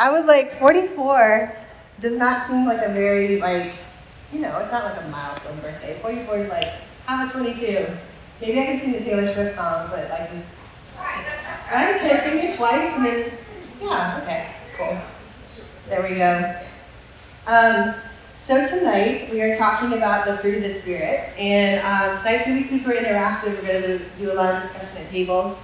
I 0.00 0.10
was 0.10 0.26
like, 0.26 0.52
44 0.54 1.54
does 2.00 2.16
not 2.16 2.48
seem 2.48 2.64
like 2.64 2.80
a 2.82 2.90
very, 2.90 3.38
like, 3.38 3.74
you 4.32 4.40
know, 4.40 4.58
it's 4.58 4.72
not 4.72 4.84
like 4.84 5.04
a 5.04 5.08
milestone 5.08 5.60
birthday. 5.60 5.98
44 6.00 6.38
is 6.38 6.48
like, 6.48 6.72
I'm 7.06 7.28
a 7.28 7.30
22. 7.30 7.86
Maybe 8.40 8.58
I 8.58 8.64
can 8.64 8.80
sing 8.80 8.92
the 8.92 9.00
Taylor 9.00 9.30
Swift 9.30 9.56
song, 9.58 9.88
but 9.90 10.08
like 10.08 10.32
just, 10.32 10.46
I 10.96 11.98
can 12.00 12.20
sing 12.22 12.50
it 12.50 12.56
twice 12.56 12.94
and 12.94 13.04
then, 13.04 13.32
yeah, 13.82 14.20
okay, 14.22 14.54
cool. 14.78 14.98
There 15.90 16.02
we 16.02 16.16
go. 16.16 16.56
Um, 17.46 17.94
so 18.38 18.66
tonight 18.66 19.28
we 19.30 19.42
are 19.42 19.54
talking 19.58 19.92
about 19.92 20.24
the 20.24 20.38
fruit 20.38 20.56
of 20.56 20.62
the 20.62 20.72
spirit, 20.72 21.28
and 21.38 21.78
um, 21.84 22.16
tonight's 22.16 22.46
going 22.46 22.56
to 22.56 22.62
be 22.62 22.68
super 22.68 22.92
interactive. 22.92 23.54
We're 23.60 23.80
going 23.80 23.98
to 23.98 24.04
do 24.18 24.32
a 24.32 24.34
lot 24.34 24.54
of 24.54 24.62
discussion 24.62 25.04
at 25.04 25.10
tables. 25.10 25.58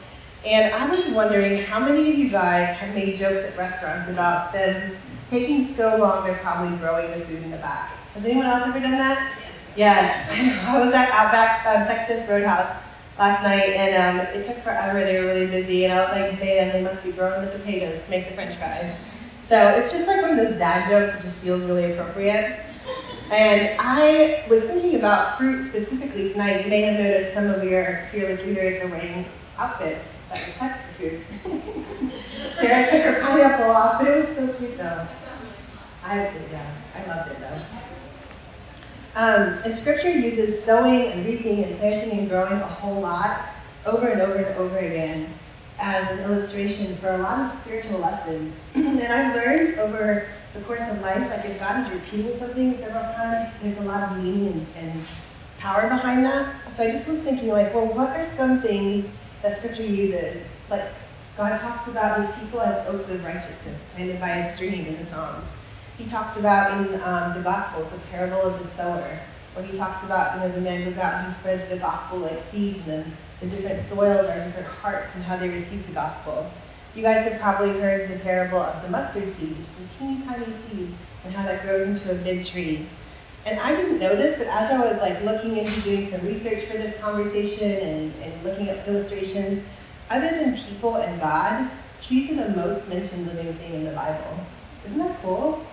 And 0.47 0.73
I 0.73 0.89
was 0.89 1.09
wondering 1.09 1.65
how 1.65 1.81
many 1.81 2.09
of 2.09 2.17
you 2.17 2.29
guys 2.29 2.77
have 2.77 2.95
made 2.95 3.19
jokes 3.19 3.43
at 3.43 3.59
restaurants 3.59 4.09
about 4.09 4.53
them 4.53 4.97
taking 5.27 5.67
so 5.67 5.97
long 5.97 6.25
they're 6.25 6.39
probably 6.39 6.77
growing 6.79 7.11
the 7.11 7.27
food 7.27 7.43
in 7.43 7.51
the 7.51 7.57
back. 7.57 7.91
Has 8.15 8.25
anyone 8.25 8.47
else 8.47 8.63
ever 8.65 8.79
done 8.79 8.93
that? 8.93 9.37
Yes. 9.75 10.31
yes. 10.31 10.65
I 10.65 10.79
was 10.79 10.95
at 10.95 11.11
Outback 11.11 11.67
um, 11.67 11.85
Texas 11.89 12.29
Roadhouse 12.31 12.81
last 13.19 13.43
night, 13.43 13.71
and 13.71 14.21
um, 14.21 14.27
it 14.29 14.45
took 14.45 14.57
forever. 14.59 15.05
They 15.05 15.19
were 15.19 15.27
really 15.27 15.49
busy, 15.49 15.85
and 15.85 15.93
I 15.93 16.05
was 16.05 16.17
like, 16.17 16.41
man, 16.41 16.73
they 16.73 16.81
must 16.81 17.03
be 17.03 17.11
growing 17.11 17.45
the 17.45 17.51
potatoes 17.51 18.05
to 18.05 18.11
make 18.11 18.29
the 18.29 18.35
french 18.35 18.55
fries. 18.55 18.97
So 19.49 19.71
it's 19.71 19.93
just 19.93 20.07
like 20.07 20.23
one 20.23 20.31
of 20.31 20.37
those 20.37 20.57
dad 20.59 20.89
jokes. 20.89 21.19
It 21.19 21.27
just 21.27 21.39
feels 21.39 21.65
really 21.65 21.91
appropriate. 21.91 22.61
And 23.33 23.77
I 23.81 24.45
was 24.49 24.63
thinking 24.63 24.95
about 24.95 25.39
fruit 25.39 25.67
specifically 25.67 26.31
tonight. 26.31 26.63
You 26.63 26.71
may 26.71 26.83
have 26.83 27.01
noticed 27.01 27.35
some 27.35 27.51
of 27.51 27.65
your 27.65 28.07
fearless 28.13 28.45
leaders 28.47 28.81
are 28.81 28.87
wearing 28.87 29.27
outfits 29.59 30.16
that 30.37 30.47
reflect 30.47 30.87
the 30.87 30.95
fruit. 30.95 31.23
Sarah 32.61 32.91
took 32.91 33.03
her 33.03 33.21
pineapple 33.21 33.71
off, 33.71 34.01
but 34.01 34.09
it 34.09 34.27
was 34.27 34.37
so 34.37 34.49
cute 34.55 34.77
though. 34.77 35.07
I 36.05 36.17
yeah, 36.51 36.75
I 36.95 37.07
loved 37.07 37.33
it 37.33 37.41
though. 37.41 37.61
Um, 39.17 39.61
and 39.65 39.75
scripture 39.75 40.11
uses 40.11 40.63
sowing 40.63 41.13
and 41.13 41.25
reaping 41.25 41.65
and 41.65 41.79
planting 41.79 42.19
and 42.19 42.29
growing 42.29 42.53
a 42.53 42.67
whole 42.67 43.01
lot 43.01 43.49
over 43.87 44.09
and 44.09 44.21
over 44.21 44.35
and 44.35 44.57
over 44.57 44.79
again 44.79 45.33
as 45.79 46.11
an 46.11 46.25
illustration 46.25 46.97
for 46.97 47.09
a 47.09 47.19
lot 47.19 47.41
of 47.41 47.49
spiritual 47.49 47.99
lessons. 47.99 48.55
and 48.75 49.01
I've 49.03 49.35
learned 49.35 49.79
over 49.79 50.29
the 50.53 50.61
course 50.61 50.83
of 50.83 51.01
life, 51.03 51.31
like 51.31 51.45
if 51.45 51.59
God 51.59 51.81
is 51.81 51.91
repeating 51.91 52.37
something 52.39 52.77
several 52.79 53.03
times, 53.03 53.53
there's 53.61 53.79
a 53.79 53.83
lot 53.83 54.03
of 54.03 54.23
meaning 54.23 54.49
and, 54.49 54.67
and 54.77 55.07
power 55.59 55.89
behind 55.89 56.25
that. 56.25 56.73
So 56.73 56.85
I 56.85 56.91
just 56.91 57.07
was 57.09 57.21
thinking, 57.21 57.49
like, 57.49 57.75
well, 57.75 57.87
what 57.87 58.11
are 58.11 58.25
some 58.25 58.63
things 58.63 59.07
that 59.43 59.57
Scripture 59.57 59.85
uses? 59.85 60.47
Like, 60.71 60.89
God 61.37 61.61
talks 61.61 61.87
about 61.89 62.21
his 62.21 62.35
people 62.37 62.61
as 62.61 62.87
oaks 62.89 63.11
of 63.11 63.25
righteousness, 63.25 63.85
planted 63.95 64.21
by 64.21 64.31
a 64.31 64.51
stream 64.51 64.87
in 64.87 64.97
the 64.97 65.05
Psalms. 65.05 65.53
He 65.99 66.05
talks 66.05 66.37
about 66.37 66.73
in 66.73 67.01
um, 67.03 67.35
the 67.35 67.41
Gospels 67.41 67.91
the 67.93 67.99
parable 68.11 68.41
of 68.41 68.63
the 68.63 68.69
sower, 68.71 69.19
where 69.55 69.65
he 69.65 69.77
talks 69.77 70.03
about, 70.03 70.35
you 70.35 70.41
know, 70.41 70.55
the 70.55 70.61
man 70.61 70.85
goes 70.85 70.99
out 70.99 71.15
and 71.15 71.29
he 71.29 71.33
spreads 71.33 71.67
the 71.67 71.79
gospel 71.79 72.19
like 72.19 72.43
seeds, 72.51 72.87
and 72.89 73.17
the 73.41 73.47
different 73.47 73.79
soils 73.79 74.27
are 74.29 74.45
different 74.45 74.67
hearts 74.67 75.11
and 75.15 75.25
how 75.25 75.37
they 75.37 75.49
receive 75.49 75.87
the 75.87 75.93
gospel. 75.93 76.51
You 76.95 77.03
guys 77.03 77.31
have 77.31 77.41
probably 77.41 77.79
heard 77.79 78.11
the 78.11 78.19
parable 78.21 78.59
of 78.59 78.83
the 78.83 78.89
mustard 78.89 79.33
seed, 79.35 79.51
which 79.51 79.69
is 79.69 79.81
a 79.81 79.99
teeny 79.99 80.23
tiny 80.27 80.47
seed, 80.47 80.95
and 81.25 81.35
how 81.35 81.45
that 81.45 81.63
grows 81.63 81.87
into 81.89 82.11
a 82.11 82.15
big 82.15 82.45
tree. 82.45 82.87
And 83.47 83.61
I 83.61 83.77
didn't 83.77 84.01
know 84.01 84.17
this, 84.17 84.37
but 84.37 84.49
as 84.49 84.73
I 84.73 84.79
was 84.79 85.01
like 85.01 85.23
looking 85.23 85.57
into 85.57 85.81
doing 85.83 86.11
some 86.11 86.27
research 86.27 86.65
for 86.65 86.77
this 86.77 87.01
conversation 87.01 87.71
and, 87.71 88.15
and 88.21 88.45
looking 88.45 88.69
at 88.69 88.87
illustrations, 88.89 89.63
other 90.11 90.31
than 90.37 90.57
people 90.57 90.97
and 90.97 91.21
God, 91.21 91.71
trees 92.03 92.29
are 92.33 92.35
the 92.35 92.57
most 92.57 92.89
mentioned 92.89 93.25
living 93.29 93.55
thing 93.55 93.75
in 93.75 93.85
the 93.85 93.93
Bible. 93.93 94.37
Isn't 94.85 94.99
that 94.99 95.23
cool? 95.23 95.65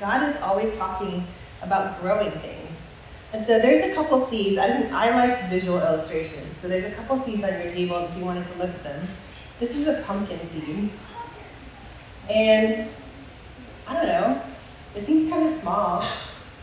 God 0.00 0.28
is 0.28 0.34
always 0.42 0.76
talking 0.76 1.24
about 1.62 2.00
growing 2.00 2.32
things. 2.40 2.82
And 3.32 3.44
so 3.44 3.60
there's 3.60 3.88
a 3.88 3.94
couple 3.94 4.20
seeds. 4.26 4.58
I, 4.58 4.88
I 4.92 5.10
like 5.10 5.48
visual 5.48 5.78
illustrations. 5.78 6.56
So 6.60 6.66
there's 6.66 6.92
a 6.92 6.96
couple 6.96 7.20
seeds 7.20 7.44
on 7.44 7.52
your 7.52 7.70
table 7.70 7.98
if 7.98 8.16
you 8.16 8.24
wanted 8.24 8.46
to 8.46 8.58
look 8.58 8.70
at 8.70 8.82
them. 8.82 9.06
This 9.60 9.70
is 9.70 9.86
a 9.86 10.02
pumpkin 10.02 10.40
seed. 10.50 10.90
And 12.28 12.88
I 13.86 13.94
don't 13.94 14.06
know, 14.06 14.42
it 14.96 15.04
seems 15.04 15.30
kind 15.30 15.48
of 15.48 15.60
small. 15.60 16.04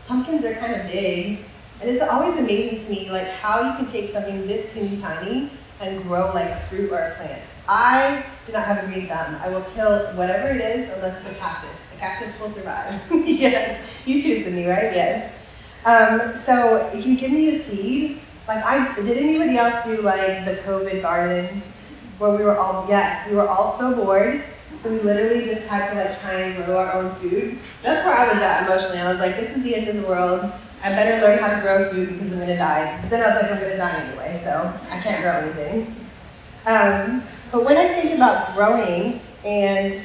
Pumpkins 0.08 0.42
are 0.46 0.54
kind 0.54 0.74
of 0.74 0.86
big. 0.88 1.44
And 1.80 1.90
it's 1.90 2.02
always 2.02 2.38
amazing 2.38 2.78
to 2.84 2.90
me 2.90 3.10
like 3.10 3.28
how 3.28 3.60
you 3.60 3.76
can 3.76 3.86
take 3.86 4.10
something 4.10 4.46
this 4.46 4.72
teeny 4.72 4.96
tiny 4.96 5.52
and 5.80 6.02
grow 6.02 6.32
like 6.32 6.48
a 6.48 6.60
fruit 6.68 6.90
or 6.90 6.98
a 6.98 7.14
plant. 7.16 7.42
I 7.68 8.24
do 8.46 8.52
not 8.52 8.64
have 8.64 8.82
a 8.82 8.86
green 8.86 9.06
thumb. 9.06 9.36
I 9.36 9.50
will 9.50 9.60
kill 9.74 10.06
whatever 10.14 10.48
it 10.48 10.62
is 10.62 10.90
unless 10.94 11.20
it's 11.20 11.30
a 11.30 11.34
cactus. 11.34 11.78
A 11.92 11.96
cactus 11.98 12.40
will 12.40 12.48
survive. 12.48 12.98
yes. 13.26 13.86
You 14.06 14.22
too, 14.22 14.42
Cindy, 14.42 14.64
right? 14.64 14.94
Yes. 14.94 15.32
Um, 15.84 16.40
so 16.44 16.90
if 16.94 17.06
you 17.06 17.16
give 17.16 17.30
me 17.30 17.56
a 17.56 17.62
seed, 17.62 18.20
like 18.48 18.64
I 18.64 18.94
did 19.02 19.18
anybody 19.18 19.58
else 19.58 19.84
do 19.84 20.00
like 20.00 20.46
the 20.46 20.54
COVID 20.64 21.02
garden 21.02 21.62
where 22.16 22.30
we 22.34 22.42
were 22.42 22.56
all 22.56 22.86
yes, 22.88 23.28
we 23.28 23.36
were 23.36 23.46
all 23.46 23.78
so 23.78 23.94
bored. 23.94 24.42
So 24.82 24.90
we 24.90 25.00
literally 25.00 25.44
just 25.44 25.66
had 25.66 25.90
to 25.90 25.96
like 25.96 26.20
try 26.20 26.34
and 26.34 26.64
grow 26.64 26.76
our 26.76 26.92
own 26.94 27.14
food. 27.16 27.58
That's 27.82 28.04
where 28.04 28.14
I 28.14 28.32
was 28.32 28.42
at 28.42 28.66
emotionally. 28.66 28.98
I 28.98 29.10
was 29.10 29.18
like, 29.18 29.36
this 29.36 29.56
is 29.56 29.62
the 29.64 29.74
end 29.74 29.88
of 29.88 29.96
the 29.96 30.02
world. 30.02 30.52
I 30.84 30.90
better 30.90 31.20
learn 31.20 31.40
how 31.40 31.54
to 31.54 31.60
grow 31.60 31.90
food 31.90 32.12
because 32.12 32.32
I'm 32.32 32.38
gonna 32.38 32.56
die. 32.56 32.98
But 33.02 33.10
then 33.10 33.22
I 33.22 33.34
was 33.34 33.42
like, 33.42 33.50
I'm 33.50 33.60
gonna 33.60 33.76
die 33.76 34.02
anyway, 34.02 34.40
so 34.44 34.72
I 34.90 35.00
can't 35.00 35.22
grow 35.22 35.32
anything. 35.32 35.96
Um, 36.66 37.24
but 37.50 37.64
when 37.64 37.76
I 37.76 37.88
think 38.00 38.14
about 38.14 38.54
growing 38.54 39.20
and 39.44 40.04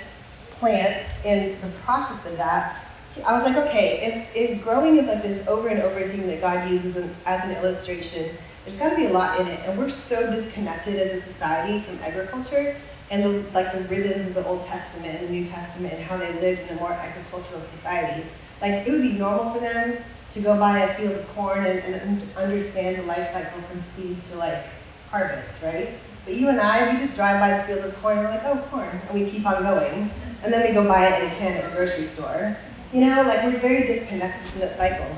plants 0.60 1.10
and 1.24 1.62
the 1.62 1.70
process 1.80 2.26
of 2.26 2.38
that, 2.38 2.88
I 3.28 3.38
was 3.38 3.44
like, 3.44 3.58
okay, 3.68 4.28
if, 4.34 4.52
if 4.52 4.64
growing 4.64 4.98
is 4.98 5.06
like 5.06 5.22
this 5.22 5.48
over 5.48 5.68
and 5.68 5.82
over 5.82 6.08
thing 6.08 6.26
that 6.28 6.42
God 6.42 6.68
uses 6.68 6.98
as 7.28 7.44
an 7.44 7.52
illustration, 7.52 8.36
there's 8.66 8.76
got 8.76 8.90
to 8.90 8.96
be 8.96 9.06
a 9.06 9.12
lot 9.12 9.40
in 9.40 9.48
it. 9.48 9.60
And 9.68 9.78
we're 9.78 9.90
so 9.90 10.32
disconnected 10.32 10.96
as 10.96 11.22
a 11.22 11.22
society 11.22 11.82
from 11.82 12.00
agriculture 12.00 12.76
and 13.14 13.24
the, 13.24 13.52
like 13.52 13.72
the 13.72 13.82
rhythms 13.84 14.26
of 14.26 14.34
the 14.34 14.46
Old 14.48 14.66
Testament 14.66 15.14
and 15.14 15.28
the 15.28 15.32
New 15.32 15.46
Testament 15.46 15.94
and 15.94 16.04
how 16.04 16.18
they 16.18 16.34
lived 16.42 16.62
in 16.64 16.78
a 16.78 16.80
more 16.80 16.92
agricultural 16.92 17.62
society. 17.62 18.26
Like 18.60 18.88
it 18.88 18.92
would 18.92 19.04
be 19.04 19.12
normal 19.12 19.54
for 19.54 19.60
them 19.60 20.04
to 20.32 20.40
go 20.42 20.58
by 20.58 20.80
a 20.80 20.96
field 20.96 21.12
of 21.12 21.28
corn 21.36 21.64
and, 21.64 21.94
and 21.94 22.36
understand 22.36 22.98
the 22.98 23.04
life 23.04 23.32
cycle 23.32 23.62
from 23.62 23.80
seed 23.82 24.20
to 24.22 24.36
like 24.38 24.66
harvest, 25.12 25.62
right? 25.62 25.90
But 26.26 26.34
you 26.34 26.50
and 26.50 26.60
I, 26.60 26.92
we 26.92 26.98
just 26.98 27.14
drive 27.14 27.40
by 27.40 27.56
the 27.56 27.64
field 27.66 27.86
of 27.86 27.96
corn 28.02 28.18
and 28.18 28.26
we're 28.26 28.34
like, 28.34 28.46
oh, 28.46 28.58
corn, 28.72 29.00
and 29.10 29.20
we 29.20 29.30
keep 29.30 29.46
on 29.46 29.62
going. 29.62 30.10
And 30.42 30.52
then 30.52 30.68
we 30.68 30.74
go 30.74 30.88
buy 30.88 31.08
it 31.08 31.24
in 31.24 31.30
a 31.30 31.36
can 31.36 31.52
at 31.54 31.70
the 31.70 31.76
grocery 31.76 32.08
store. 32.08 32.58
You 32.92 33.02
know, 33.02 33.22
like 33.22 33.44
we're 33.44 33.60
very 33.60 33.86
disconnected 33.86 34.48
from 34.48 34.62
that 34.62 34.72
cycle. 34.72 35.16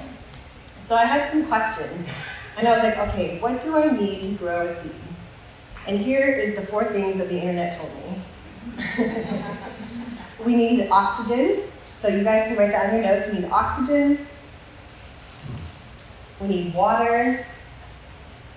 So 0.86 0.96
I 0.96 1.06
had 1.06 1.32
some 1.32 1.46
questions, 1.48 2.08
and 2.58 2.68
I 2.68 2.76
was 2.76 2.84
like, 2.84 2.98
okay, 3.10 3.40
what 3.40 3.62
do 3.62 3.76
I 3.76 3.90
need 3.90 4.24
to 4.24 4.32
grow 4.32 4.68
a 4.68 4.84
seed? 4.84 4.92
And 5.88 6.00
here 6.00 6.28
is 6.28 6.56
the 6.56 6.66
four 6.66 6.86
things 6.86 7.18
that 7.20 7.30
the 7.30 7.40
internet 7.40 7.80
told 7.80 7.92
me. 7.96 8.24
we 10.46 10.56
need 10.56 10.90
oxygen, 10.90 11.64
so 12.02 12.08
you 12.08 12.24
guys 12.24 12.48
can 12.48 12.58
write 12.58 12.72
that 12.72 12.90
on 12.90 12.96
your 12.96 13.04
notes. 13.04 13.28
We 13.28 13.40
need 13.40 13.52
oxygen, 13.52 14.28
we 16.40 16.48
need 16.48 16.74
water, 16.74 17.46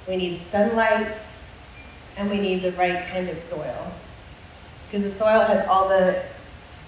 we 0.08 0.16
need 0.16 0.38
sunlight, 0.38 1.14
and 2.16 2.30
we 2.30 2.38
need 2.38 2.62
the 2.62 2.72
right 2.72 3.06
kind 3.08 3.28
of 3.28 3.38
soil. 3.38 3.92
Because 4.86 5.04
the 5.04 5.10
soil 5.10 5.40
has 5.40 5.66
all 5.68 5.88
the 5.88 6.22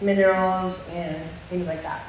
minerals 0.01 0.75
and 0.93 1.29
things 1.51 1.67
like 1.67 1.83
that. 1.83 2.03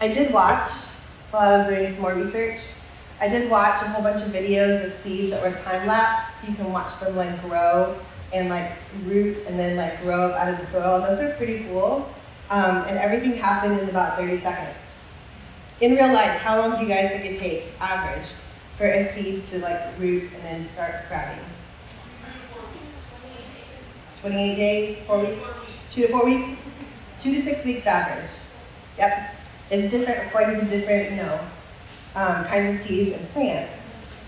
I 0.00 0.08
did 0.08 0.32
watch, 0.32 0.70
while 1.30 1.50
I 1.50 1.58
was 1.58 1.68
doing 1.68 1.92
some 1.92 2.02
more 2.02 2.14
research, 2.14 2.60
I 3.20 3.28
did 3.28 3.50
watch 3.50 3.80
a 3.82 3.88
whole 3.88 4.02
bunch 4.02 4.22
of 4.22 4.28
videos 4.28 4.84
of 4.84 4.92
seeds 4.92 5.30
that 5.30 5.42
were 5.42 5.56
time 5.56 5.86
lapsed, 5.86 6.40
so 6.40 6.48
you 6.48 6.56
can 6.56 6.72
watch 6.72 6.98
them 6.98 7.16
like 7.16 7.40
grow 7.42 7.98
and 8.32 8.48
like 8.48 8.72
root 9.04 9.38
and 9.46 9.58
then 9.58 9.76
like 9.76 10.00
grow 10.02 10.30
up 10.30 10.40
out 10.40 10.52
of 10.52 10.58
the 10.58 10.66
soil. 10.66 10.96
And 10.96 11.04
those 11.04 11.20
are 11.20 11.34
pretty 11.36 11.64
cool. 11.64 12.08
Um, 12.50 12.84
and 12.88 12.98
everything 12.98 13.32
happened 13.32 13.80
in 13.80 13.88
about 13.88 14.18
30 14.18 14.38
seconds. 14.38 14.78
In 15.80 15.92
real 15.94 16.12
life, 16.12 16.38
how 16.40 16.58
long 16.58 16.76
do 16.76 16.82
you 16.82 16.88
guys 16.88 17.10
think 17.10 17.24
it 17.24 17.38
takes, 17.38 17.70
average, 17.80 18.32
for 18.76 18.86
a 18.86 19.04
seed 19.04 19.42
to 19.44 19.58
like 19.60 19.98
root 19.98 20.30
and 20.34 20.44
then 20.44 20.66
start 20.66 21.00
sprouting? 21.00 21.44
28 24.20 24.56
days, 24.56 25.02
four 25.02 25.20
weeks, 25.20 25.40
two 25.90 26.02
to 26.02 26.08
four 26.08 26.24
weeks, 26.24 26.48
two 27.20 27.34
to 27.34 27.42
six 27.42 27.64
weeks 27.64 27.86
average. 27.86 28.30
Yep. 28.98 29.34
It's 29.70 29.90
different 29.90 30.26
according 30.26 30.60
to 30.60 30.66
different, 30.66 31.10
you 31.10 31.16
know, 31.16 31.40
um, 32.14 32.44
kinds 32.44 32.76
of 32.76 32.84
seeds 32.84 33.12
and 33.12 33.28
plants. 33.30 33.82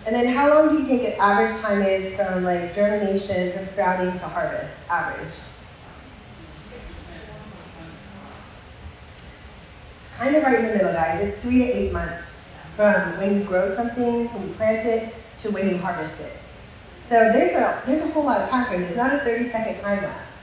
And 0.06 0.14
then 0.14 0.26
how 0.26 0.48
long 0.48 0.68
do 0.68 0.80
you 0.80 0.86
think 0.86 1.02
an 1.04 1.14
average 1.20 1.60
time 1.60 1.82
is 1.82 2.14
from 2.14 2.44
like 2.44 2.74
germination, 2.74 3.52
from 3.52 3.64
sprouting 3.64 4.12
to 4.12 4.26
harvest, 4.26 4.76
average? 4.88 5.32
Kind 10.16 10.36
of 10.36 10.42
right 10.44 10.60
in 10.60 10.66
the 10.66 10.72
middle, 10.74 10.92
guys. 10.92 11.22
It's 11.24 11.42
three 11.42 11.58
to 11.58 11.64
eight 11.64 11.92
months 11.92 12.24
from 12.76 13.18
when 13.18 13.38
you 13.38 13.44
grow 13.44 13.74
something, 13.74 14.28
when 14.32 14.48
you 14.48 14.54
plant 14.54 14.86
it, 14.86 15.14
to 15.40 15.50
when 15.50 15.68
you 15.68 15.78
harvest 15.78 16.20
it. 16.20 16.36
So 17.08 17.14
there's 17.32 17.52
a 17.52 17.82
there's 17.86 18.02
a 18.02 18.08
whole 18.10 18.24
lot 18.24 18.40
of 18.40 18.48
time 18.48 18.66
frame. 18.66 18.82
It's 18.82 18.96
not 18.96 19.14
a 19.14 19.18
30 19.18 19.50
second 19.50 19.80
time 19.80 20.02
lapse. 20.02 20.38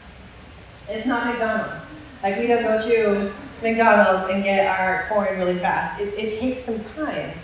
It's 0.89 1.05
not 1.05 1.27
McDonald's. 1.27 1.85
Like 2.21 2.37
we 2.37 2.47
don't 2.47 2.63
go 2.63 2.81
through 2.83 3.33
McDonald's 3.63 4.31
and 4.31 4.43
get 4.43 4.67
our 4.67 5.07
corn 5.07 5.37
really 5.37 5.57
fast. 5.57 5.99
It, 5.99 6.13
it 6.15 6.39
takes 6.39 6.63
some 6.63 6.83
time. 6.95 7.37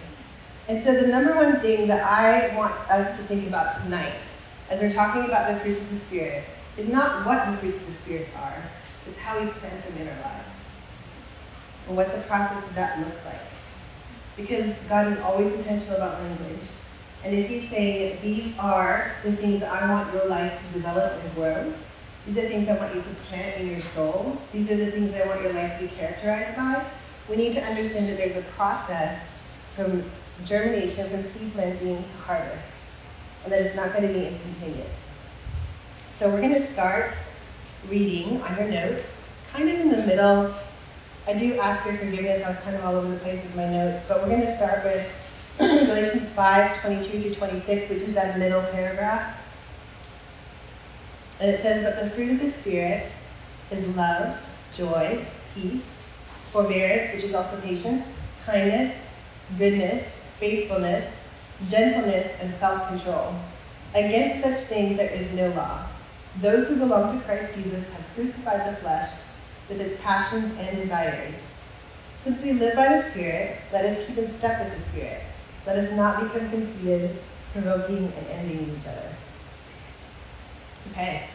And 0.67 0.81
so 0.81 0.93
the 0.93 1.07
number 1.07 1.33
one 1.33 1.59
thing 1.61 1.87
that 1.87 2.03
I 2.03 2.55
want 2.55 2.73
us 2.91 3.17
to 3.17 3.23
think 3.23 3.47
about 3.47 3.81
tonight, 3.81 4.29
as 4.69 4.81
we're 4.81 4.91
talking 4.91 5.23
about 5.23 5.51
the 5.51 5.59
fruits 5.59 5.79
of 5.79 5.89
the 5.89 5.95
Spirit, 5.95 6.43
is 6.77 6.87
not 6.87 7.25
what 7.25 7.49
the 7.49 7.57
fruits 7.57 7.79
of 7.79 7.87
the 7.87 7.91
Spirit 7.91 8.29
are, 8.35 8.63
it's 9.07 9.17
how 9.17 9.39
we 9.39 9.49
plant 9.49 9.83
them 9.83 9.97
in 9.97 10.07
our 10.07 10.21
lives. 10.21 10.53
And 11.87 11.97
what 11.97 12.13
the 12.13 12.19
process 12.19 12.63
of 12.67 12.75
that 12.75 12.99
looks 12.99 13.17
like. 13.25 13.39
Because 14.37 14.75
God 14.87 15.11
is 15.11 15.19
always 15.19 15.53
intentional 15.53 15.95
about 15.95 16.21
language. 16.21 16.61
And 17.23 17.35
if 17.35 17.49
He's 17.49 17.67
saying 17.69 18.19
these 18.21 18.55
are 18.59 19.11
the 19.23 19.35
things 19.35 19.61
that 19.61 19.71
I 19.71 19.89
want 19.89 20.13
your 20.13 20.27
life 20.27 20.61
to 20.61 20.73
develop 20.73 21.21
and 21.23 21.35
grow, 21.35 21.73
these 22.25 22.37
are 22.37 22.47
things 22.47 22.69
I 22.69 22.77
want 22.77 22.95
you 22.95 23.01
to 23.01 23.09
plant 23.09 23.61
in 23.61 23.67
your 23.67 23.79
soul, 23.79 24.37
these 24.51 24.69
are 24.69 24.75
the 24.75 24.91
things 24.91 25.15
I 25.15 25.25
want 25.25 25.41
your 25.41 25.53
life 25.53 25.79
to 25.79 25.85
be 25.85 25.91
characterized 25.95 26.55
by, 26.55 26.85
we 27.29 27.35
need 27.35 27.53
to 27.53 27.63
understand 27.63 28.09
that 28.09 28.17
there's 28.17 28.35
a 28.35 28.41
process 28.53 29.25
from 29.75 30.03
germination, 30.43 31.09
from 31.09 31.23
seed 31.23 31.53
planting 31.53 32.03
to 32.03 32.13
harvest, 32.25 32.85
and 33.43 33.53
that 33.53 33.61
it's 33.61 33.75
not 33.75 33.93
going 33.93 34.07
to 34.07 34.13
be 34.13 34.27
instantaneous. 34.27 34.95
So 36.07 36.29
we're 36.29 36.41
going 36.41 36.55
to 36.55 36.61
start 36.61 37.13
reading 37.87 38.41
on 38.41 38.57
your 38.57 38.67
notes, 38.67 39.19
kind 39.53 39.69
of 39.69 39.79
in 39.79 39.89
the 39.89 40.05
middle. 40.05 40.53
I 41.27 41.33
do 41.33 41.57
ask 41.59 41.85
your 41.85 41.97
forgiveness. 41.97 42.43
I 42.43 42.49
was 42.49 42.57
kind 42.57 42.75
of 42.75 42.83
all 42.83 42.95
over 42.95 43.07
the 43.07 43.19
place 43.19 43.43
with 43.43 43.55
my 43.55 43.69
notes, 43.69 44.05
but 44.07 44.21
we're 44.21 44.29
going 44.29 44.41
to 44.41 44.55
start 44.55 44.83
with 44.83 45.07
Galatians 45.59 46.29
5 46.29 46.81
22 46.81 47.21
through 47.21 47.35
26, 47.35 47.89
which 47.89 48.01
is 48.01 48.13
that 48.13 48.39
middle 48.39 48.61
paragraph. 48.63 49.38
And 51.39 51.51
it 51.51 51.61
says, 51.61 51.83
But 51.83 52.03
the 52.03 52.09
fruit 52.11 52.31
of 52.31 52.39
the 52.39 52.51
Spirit 52.51 53.09
is 53.71 53.95
love, 53.95 54.37
joy, 54.73 55.25
peace, 55.55 55.97
forbearance, 56.51 57.13
which 57.13 57.23
is 57.23 57.33
also 57.33 57.59
patience, 57.61 58.13
kindness, 58.45 58.95
goodness, 59.57 60.17
faithfulness, 60.39 61.13
gentleness, 61.67 62.33
and 62.41 62.53
self 62.55 62.87
control. 62.87 63.35
Against 63.95 64.43
such 64.43 64.67
things 64.67 64.97
there 64.97 65.09
is 65.09 65.31
no 65.31 65.49
law. 65.49 65.87
Those 66.41 66.67
who 66.67 66.75
belong 66.75 67.17
to 67.17 67.25
Christ 67.25 67.55
Jesus 67.55 67.87
have 67.89 68.03
crucified 68.15 68.71
the 68.71 68.77
flesh 68.81 69.09
with 69.67 69.81
its 69.81 70.01
passions 70.01 70.51
and 70.59 70.77
desires. 70.77 71.35
Since 72.23 72.41
we 72.41 72.53
live 72.53 72.75
by 72.75 72.89
the 72.89 73.09
Spirit, 73.09 73.57
let 73.71 73.85
us 73.85 74.05
keep 74.05 74.17
in 74.17 74.27
step 74.27 74.63
with 74.63 74.75
the 74.75 74.81
Spirit. 74.81 75.21
Let 75.65 75.77
us 75.77 75.91
not 75.93 76.21
become 76.21 76.49
conceited, 76.49 77.17
provoking, 77.53 78.11
and 78.15 78.27
envying 78.27 78.75
each 78.77 78.85
other. 78.85 79.15
Okay, 80.91 81.27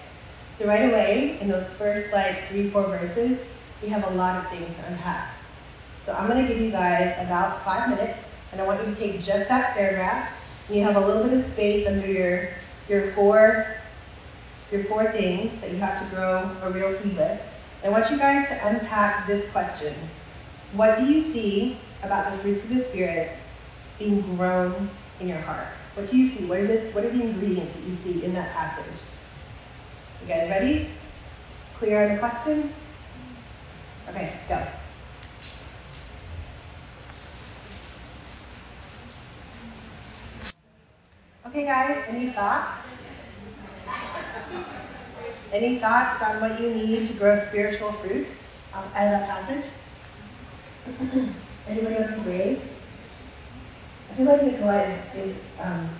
so 0.52 0.66
right 0.66 0.90
away, 0.90 1.38
in 1.40 1.48
those 1.48 1.70
first 1.70 2.12
like 2.12 2.48
three, 2.48 2.70
four 2.70 2.84
verses, 2.84 3.44
we 3.82 3.88
have 3.88 4.06
a 4.10 4.14
lot 4.14 4.44
of 4.44 4.50
things 4.50 4.76
to 4.78 4.86
unpack. 4.86 5.34
So 6.02 6.12
I'm 6.12 6.28
going 6.28 6.44
to 6.44 6.52
give 6.52 6.60
you 6.60 6.70
guys 6.70 7.14
about 7.24 7.64
five 7.64 7.88
minutes, 7.88 8.28
and 8.52 8.60
I 8.60 8.64
want 8.64 8.86
you 8.86 8.94
to 8.94 8.98
take 8.98 9.20
just 9.20 9.48
that 9.48 9.74
paragraph. 9.74 10.32
And 10.68 10.76
you 10.76 10.82
have 10.84 10.96
a 10.96 11.06
little 11.06 11.24
bit 11.24 11.32
of 11.34 11.46
space 11.46 11.86
under 11.86 12.06
your, 12.06 12.50
your 12.88 13.12
four 13.12 13.76
your 14.74 14.84
four 14.84 15.10
things 15.12 15.58
that 15.60 15.70
you 15.70 15.76
have 15.78 15.98
to 16.00 16.14
grow 16.14 16.50
a 16.62 16.70
real 16.70 16.98
seed 17.00 17.16
with. 17.16 17.40
I 17.84 17.88
want 17.90 18.10
you 18.10 18.18
guys 18.18 18.48
to 18.48 18.66
unpack 18.66 19.26
this 19.26 19.50
question. 19.52 19.94
What 20.72 20.98
do 20.98 21.06
you 21.06 21.20
see 21.20 21.78
about 22.02 22.32
the 22.32 22.38
fruits 22.38 22.64
of 22.64 22.70
the 22.70 22.80
Spirit 22.80 23.30
being 23.98 24.22
grown 24.36 24.90
in 25.20 25.28
your 25.28 25.38
heart? 25.38 25.68
What 25.94 26.10
do 26.10 26.16
you 26.16 26.28
see? 26.28 26.46
What 26.46 26.58
are 26.58 26.66
the, 26.66 26.90
what 26.90 27.04
are 27.04 27.10
the 27.10 27.22
ingredients 27.22 27.74
that 27.74 27.84
you 27.84 27.94
see 27.94 28.24
in 28.24 28.34
that 28.34 28.52
passage? 28.52 29.04
You 30.24 30.30
guys 30.30 30.48
ready? 30.48 30.88
Clear 31.76 32.04
on 32.04 32.12
the 32.14 32.18
question? 32.18 32.72
Okay, 34.08 34.32
go. 34.48 34.66
Okay, 41.46 41.66
guys, 41.66 42.04
any 42.08 42.30
thoughts? 42.30 42.78
Any 45.52 45.78
thoughts 45.78 46.22
on 46.22 46.40
what 46.40 46.58
you 46.58 46.70
need 46.70 47.06
to 47.06 47.12
grow 47.12 47.36
spiritual 47.36 47.92
fruit 47.92 48.34
out 48.72 48.86
of 48.86 48.92
that 48.94 49.28
passage? 49.28 49.70
Anybody 51.68 51.96
want 51.96 52.14
to 52.14 52.20
agree? 52.22 52.62
I 54.14 54.16
feel 54.16 54.26
like 54.26 54.44
Nikolai 54.44 55.02
is, 55.16 55.30
is 55.30 55.36
um, 55.58 55.90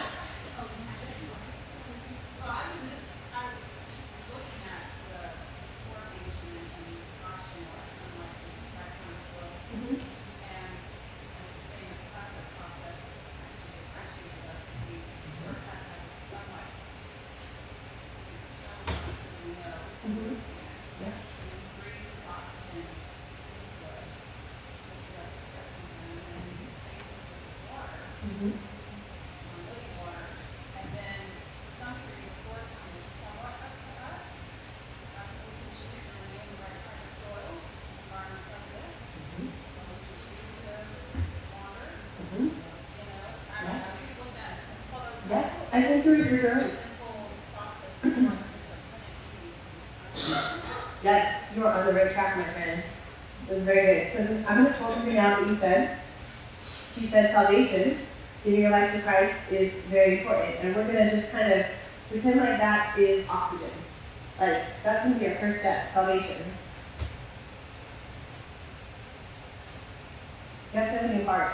voluntarily 45.74 46.22
too 46.22 46.40
brave. 46.40 46.78
yeah. 50.28 50.58
Yes, 51.02 51.52
you're 51.54 51.68
on 51.68 51.86
the 51.86 51.92
right 51.92 52.12
track, 52.12 52.36
my 52.36 52.44
friend. 52.44 52.82
It 53.50 53.54
was 53.54 53.62
very 53.64 53.86
good. 53.86 54.12
So 54.12 54.44
I'm 54.48 54.62
going 54.62 54.72
to 54.72 54.78
pull 54.78 54.94
something 54.94 55.18
out 55.18 55.40
that 55.40 55.48
you 55.48 55.56
said. 55.56 55.98
She 56.94 57.08
said 57.08 57.32
salvation, 57.32 57.98
giving 58.44 58.60
your 58.60 58.70
life 58.70 58.92
to 58.94 59.02
Christ 59.02 59.34
is 59.50 59.72
very 59.90 60.20
important. 60.20 60.56
And 60.60 60.76
we're 60.76 60.84
going 60.84 61.10
to 61.10 61.20
just 61.20 61.30
kind 61.32 61.52
of 61.52 61.66
pretend 62.08 62.40
like 62.40 62.58
that 62.58 62.98
is 62.98 63.28
oxygen. 63.28 63.70
Like, 64.40 64.62
that's 64.82 65.04
going 65.04 65.14
to 65.14 65.20
be 65.20 65.28
our 65.28 65.38
first 65.38 65.60
step, 65.60 65.92
salvation. 65.92 66.42
You 70.72 70.80
have 70.80 70.92
to 70.92 70.98
have 70.98 71.10
a 71.10 71.14
new 71.14 71.24
heart. 71.24 71.52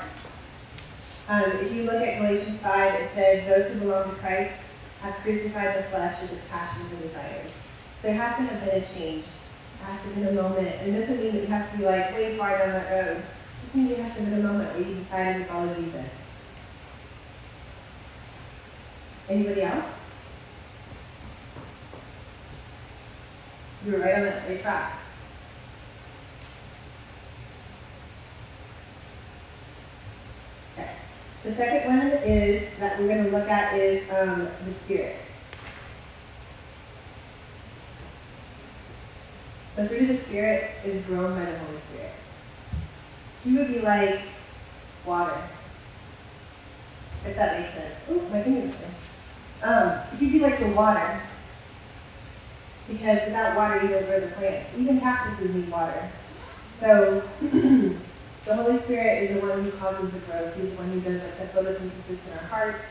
Um, 1.30 1.44
if 1.62 1.70
you 1.70 1.84
look 1.84 2.02
at 2.02 2.18
Galatians 2.18 2.60
5, 2.60 2.94
it 2.94 3.10
says, 3.14 3.46
Those 3.46 3.72
who 3.72 3.86
belong 3.86 4.10
to 4.10 4.16
Christ 4.16 4.60
have 5.00 5.14
crucified 5.22 5.78
the 5.78 5.88
flesh 5.88 6.20
with 6.22 6.32
its 6.32 6.42
passions 6.50 6.90
and 6.90 7.02
desires. 7.02 7.50
So 8.02 8.08
there 8.08 8.14
has 8.14 8.36
to 8.36 8.42
have 8.52 8.64
been 8.64 8.82
a 8.82 8.84
change. 8.84 9.26
It 9.26 9.84
has 9.84 10.02
to 10.02 10.08
have 10.08 10.14
been 10.16 10.36
a 10.36 10.42
moment. 10.42 10.74
And 10.80 10.96
it 10.96 11.00
doesn't 11.00 11.22
mean 11.22 11.32
that 11.34 11.42
you 11.42 11.46
have 11.46 11.70
to 11.70 11.78
be 11.78 11.84
like 11.84 12.12
way 12.12 12.36
far 12.36 12.58
down 12.58 12.70
that 12.70 12.90
road. 12.90 13.18
It 13.18 13.24
just 13.62 13.74
means 13.76 13.90
there 13.90 14.02
has 14.02 14.12
to 14.14 14.22
have 14.22 14.30
been 14.30 14.40
a 14.40 14.42
moment 14.42 14.74
where 14.74 14.82
you 14.82 14.96
decided 14.96 15.38
to 15.38 15.44
follow 15.44 15.72
Jesus. 15.72 16.10
Anybody 19.28 19.62
else? 19.62 19.84
You 23.86 23.92
were 23.92 23.98
right 24.00 24.16
on 24.16 24.22
that 24.24 24.48
right 24.48 24.60
track. 24.60 24.99
The 31.42 31.54
second 31.54 31.94
one 31.94 32.08
is 32.22 32.68
that 32.78 32.98
we're 32.98 33.08
going 33.08 33.24
to 33.24 33.30
look 33.30 33.48
at 33.48 33.74
is 33.74 34.02
um, 34.10 34.48
the 34.66 34.74
Spirit. 34.84 35.16
The 39.76 39.88
fruit 39.88 40.02
of 40.02 40.08
the 40.08 40.18
Spirit 40.18 40.72
is 40.84 41.02
grown 41.06 41.32
by 41.32 41.50
the 41.50 41.58
Holy 41.58 41.78
Spirit. 41.90 42.12
He 43.42 43.56
would 43.56 43.68
be 43.68 43.80
like 43.80 44.20
water, 45.06 45.42
if 47.24 47.36
that 47.36 47.58
makes 47.58 47.74
sense. 47.74 47.94
Oh, 48.10 48.20
my 48.30 48.42
fingers 48.42 48.74
um, 49.62 50.00
He'd 50.18 50.32
be 50.32 50.40
like 50.40 50.58
the 50.58 50.68
water, 50.68 51.22
because 52.86 53.24
without 53.26 53.56
water, 53.56 53.82
you 53.82 53.88
don't 53.88 54.04
grow 54.04 54.20
the 54.20 54.28
plants. 54.28 54.70
Even 54.76 55.00
cactuses 55.00 55.54
need 55.54 55.70
water. 55.70 56.10
So 56.80 57.22
The 58.44 58.56
Holy 58.56 58.80
Spirit 58.80 59.24
is 59.24 59.34
the 59.38 59.46
one 59.46 59.64
who 59.64 59.70
causes 59.72 60.10
the 60.12 60.18
growth. 60.20 60.54
He's 60.56 60.70
the 60.70 60.76
one 60.76 60.90
who 60.90 61.00
does 61.00 61.22
like, 61.22 61.38
the 61.38 61.44
photosynthesis 61.44 62.26
in 62.26 62.32
our 62.38 62.44
hearts, 62.46 62.82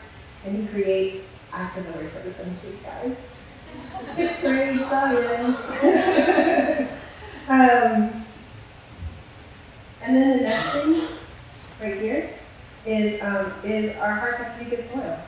and 0.44 0.56
He 0.56 0.66
creates. 0.68 1.26
I 1.52 1.68
said 1.74 1.86
the 1.86 1.92
word 1.92 2.12
photosynthesis, 2.12 2.82
guys. 2.84 3.16
Sixth 4.14 4.40
grade 4.40 4.78
science. 4.78 5.56
um, 7.48 8.24
and 10.02 10.16
then 10.16 10.38
the 10.38 10.42
next 10.44 10.70
thing, 10.70 11.08
right 11.80 12.00
here, 12.00 12.30
is, 12.86 13.20
um, 13.20 13.52
is 13.64 13.96
our 13.96 14.14
hearts 14.14 14.38
have 14.38 14.56
to 14.56 14.64
be 14.64 14.70
good 14.70 14.88
soil. 14.92 15.18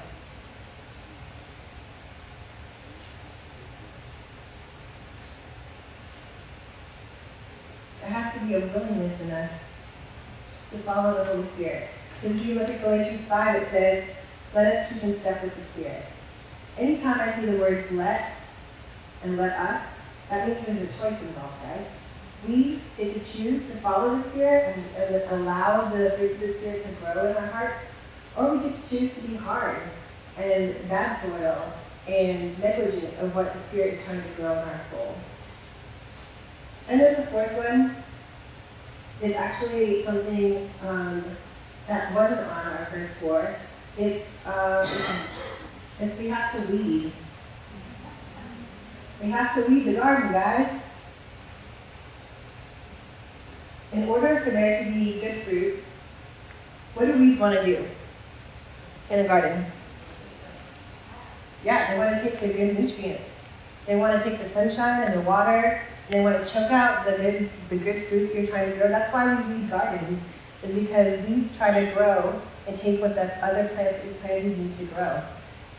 There 8.00 8.10
has 8.10 8.34
to 8.34 8.46
be 8.46 8.54
a 8.54 8.60
willingness 8.60 9.20
in 9.20 9.30
us 9.32 9.50
to 10.72 10.78
follow 10.78 11.14
the 11.18 11.24
Holy 11.24 11.46
Spirit. 11.54 11.88
Because 12.20 12.40
if 12.40 12.46
you 12.46 12.54
look 12.54 12.68
at 12.68 12.80
Galatians 12.82 13.26
5, 13.28 13.62
it 13.62 13.70
says, 13.70 14.04
let 14.54 14.76
us 14.76 14.92
keep 14.92 15.02
in 15.02 15.18
step 15.20 15.42
with 15.42 15.54
the 15.56 15.64
Spirit. 15.72 16.04
Anytime 16.78 17.20
I 17.20 17.38
see 17.38 17.46
the 17.46 17.58
words 17.58 17.90
let 17.92 18.32
and 19.22 19.36
let 19.36 19.52
us, 19.52 19.86
that 20.30 20.48
means 20.48 20.66
there's 20.66 20.82
a 20.82 20.92
choice 20.98 21.20
involved, 21.20 21.54
guys. 21.62 21.86
We 22.48 22.80
get 22.96 23.14
to 23.14 23.32
choose 23.32 23.62
to 23.70 23.76
follow 23.78 24.16
the 24.16 24.28
Spirit 24.30 24.76
and, 24.96 25.42
allow 25.42 25.88
the 25.90 26.14
fruits 26.16 26.34
of 26.34 26.40
the 26.40 26.54
Spirit 26.54 26.84
to 26.84 26.92
grow 26.94 27.30
in 27.30 27.36
our 27.36 27.46
hearts, 27.46 27.84
or 28.36 28.56
we 28.56 28.68
get 28.68 28.82
to 28.82 28.88
choose 28.88 29.14
to 29.14 29.28
be 29.28 29.36
hard 29.36 29.82
and 30.36 30.88
bad 30.88 31.22
soil 31.22 31.72
and 32.08 32.58
negligent 32.58 33.16
of 33.18 33.34
what 33.34 33.52
the 33.52 33.60
Spirit 33.60 33.94
is 33.94 34.04
trying 34.04 34.22
to 34.22 34.28
grow 34.30 34.52
in 34.52 34.58
our 34.58 34.80
soul. 34.90 35.16
And 36.88 37.00
then 37.00 37.20
the 37.20 37.26
fourth 37.30 37.52
one 37.52 37.96
is 39.22 39.34
actually 39.36 40.04
something 40.04 40.68
um, 40.82 41.24
that 41.86 42.12
wasn't 42.12 42.40
on 42.40 42.66
our 42.66 42.88
first 42.90 43.12
floor. 43.14 43.54
It's, 43.96 44.26
um, 44.44 44.86
it's 46.00 46.18
we 46.18 46.28
have 46.28 46.52
to 46.52 46.72
weed. 46.72 47.12
We 49.22 49.30
have 49.30 49.54
to 49.54 49.70
weed 49.70 49.84
the 49.84 49.94
garden, 49.94 50.32
guys. 50.32 50.80
In 53.92 54.08
order 54.08 54.40
for 54.40 54.50
there 54.50 54.84
to 54.84 54.90
be 54.90 55.20
good 55.20 55.44
fruit, 55.44 55.84
what 56.94 57.06
do 57.06 57.12
weeds 57.12 57.38
want 57.38 57.54
to 57.54 57.64
do 57.64 57.86
in 59.10 59.20
a 59.20 59.28
garden? 59.28 59.66
Yeah, 61.64 61.92
they 61.92 61.98
want 61.98 62.16
to 62.16 62.22
take 62.22 62.40
the 62.40 62.48
good 62.48 62.78
nutrients. 62.78 63.34
They 63.86 63.94
want 63.94 64.20
to 64.20 64.28
take 64.28 64.40
the 64.40 64.48
sunshine 64.48 65.02
and 65.02 65.14
the 65.14 65.20
water, 65.20 65.82
they 66.10 66.20
want 66.20 66.42
to 66.42 66.50
choke 66.50 66.70
out 66.70 67.04
the 67.06 67.12
good, 67.12 67.50
the 67.68 67.76
good 67.76 68.06
fruit 68.08 68.34
you're 68.34 68.46
trying 68.46 68.70
to 68.70 68.76
grow. 68.76 68.88
That's 68.88 69.12
why 69.12 69.34
we 69.34 69.54
weed 69.54 69.70
gardens, 69.70 70.22
is 70.62 70.74
because 70.74 71.26
weeds 71.26 71.56
try 71.56 71.84
to 71.84 71.92
grow 71.92 72.40
and 72.66 72.76
take 72.76 73.00
what 73.00 73.14
the 73.14 73.44
other 73.44 73.68
plants 73.68 74.04
we 74.04 74.12
planted 74.14 74.58
need 74.58 74.76
to 74.78 74.84
grow. 74.86 75.22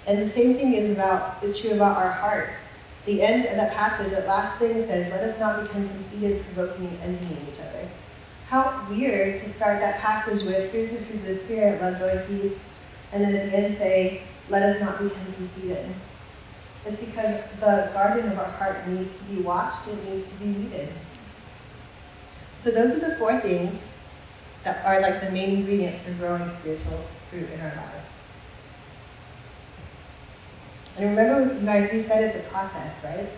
And 0.06 0.22
the 0.22 0.28
same 0.28 0.56
thing 0.56 0.74
is 0.74 0.92
about 0.92 1.44
is 1.44 1.58
true 1.58 1.72
about 1.72 1.98
our 1.98 2.12
hearts. 2.12 2.70
The 3.06 3.22
end 3.22 3.46
of 3.46 3.56
that 3.56 3.74
passage, 3.74 4.12
that 4.12 4.28
last 4.28 4.60
thing 4.60 4.86
says, 4.88 5.12
"Let 5.12 5.24
us 5.24 5.40
not 5.40 5.62
become 5.62 5.88
conceited, 5.90 6.44
provoking, 6.46 6.88
and 6.88 7.16
envying 7.16 7.48
each 7.52 7.60
other." 7.60 7.88
How 8.50 8.86
weird 8.90 9.40
to 9.40 9.48
start 9.48 9.80
that 9.82 10.00
passage 10.00 10.44
with, 10.44 10.72
"Here's 10.72 10.90
the 10.90 10.98
fruit 10.98 11.22
of 11.22 11.26
the 11.26 11.36
Spirit: 11.36 11.82
love, 11.82 12.00
joy, 12.00 12.22
peace," 12.28 12.60
and 13.12 13.24
then 13.24 13.36
at 13.36 13.52
the 13.52 13.58
end 13.58 13.78
say, 13.78 14.24
"Let 14.50 14.64
us 14.64 14.82
not 14.82 15.02
become 15.02 15.34
conceited." 15.38 15.94
It's 16.86 17.00
because 17.00 17.42
the 17.60 17.90
garden 17.94 18.32
of 18.32 18.40
our 18.40 18.52
heart 18.52 18.88
needs 18.88 19.18
to 19.18 19.24
be 19.26 19.42
watched. 19.42 19.88
It 19.88 20.10
needs 20.10 20.30
to 20.32 20.36
be 20.38 20.52
weeded. 20.52 20.90
So 22.56 22.72
those 22.72 22.94
are 22.94 23.00
the 23.00 23.16
four 23.16 23.40
things 23.40 23.84
that 24.64 24.86
are 24.86 25.02
like 25.02 25.22
the 25.22 25.32
main 25.32 25.58
ingredients 25.58 26.02
for 26.02 26.12
growing 26.14 26.50
spiritual 26.60 27.06
fruit 27.30 27.50
in 27.50 27.60
our 27.60 27.76
lives. 27.76 28.08
And 30.98 31.10
remember, 31.10 31.54
you 31.54 31.66
guys, 31.66 31.92
we 31.92 32.00
said 32.00 32.24
it's 32.24 32.36
a 32.36 32.50
process, 32.50 32.94
right? 33.04 33.30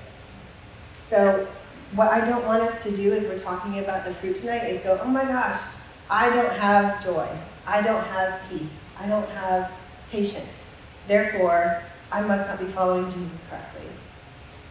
So 1.09 1.47
what 1.93 2.11
I 2.11 2.25
don't 2.25 2.45
want 2.45 2.63
us 2.63 2.83
to 2.83 2.95
do 2.95 3.13
as 3.13 3.25
we're 3.25 3.39
talking 3.39 3.79
about 3.79 4.05
the 4.05 4.13
fruit 4.15 4.35
tonight 4.35 4.65
is 4.65 4.81
go, 4.81 4.99
oh 5.01 5.07
my 5.07 5.23
gosh, 5.23 5.61
I 6.09 6.29
don't 6.29 6.51
have 6.59 7.03
joy. 7.03 7.27
I 7.65 7.81
don't 7.81 8.03
have 8.07 8.41
peace. 8.49 8.73
I 8.99 9.07
don't 9.07 9.29
have 9.29 9.71
patience. 10.11 10.63
Therefore, 11.07 11.81
I 12.11 12.21
must 12.21 12.47
not 12.47 12.59
be 12.59 12.65
following 12.65 13.11
Jesus 13.11 13.41
correctly. 13.49 13.87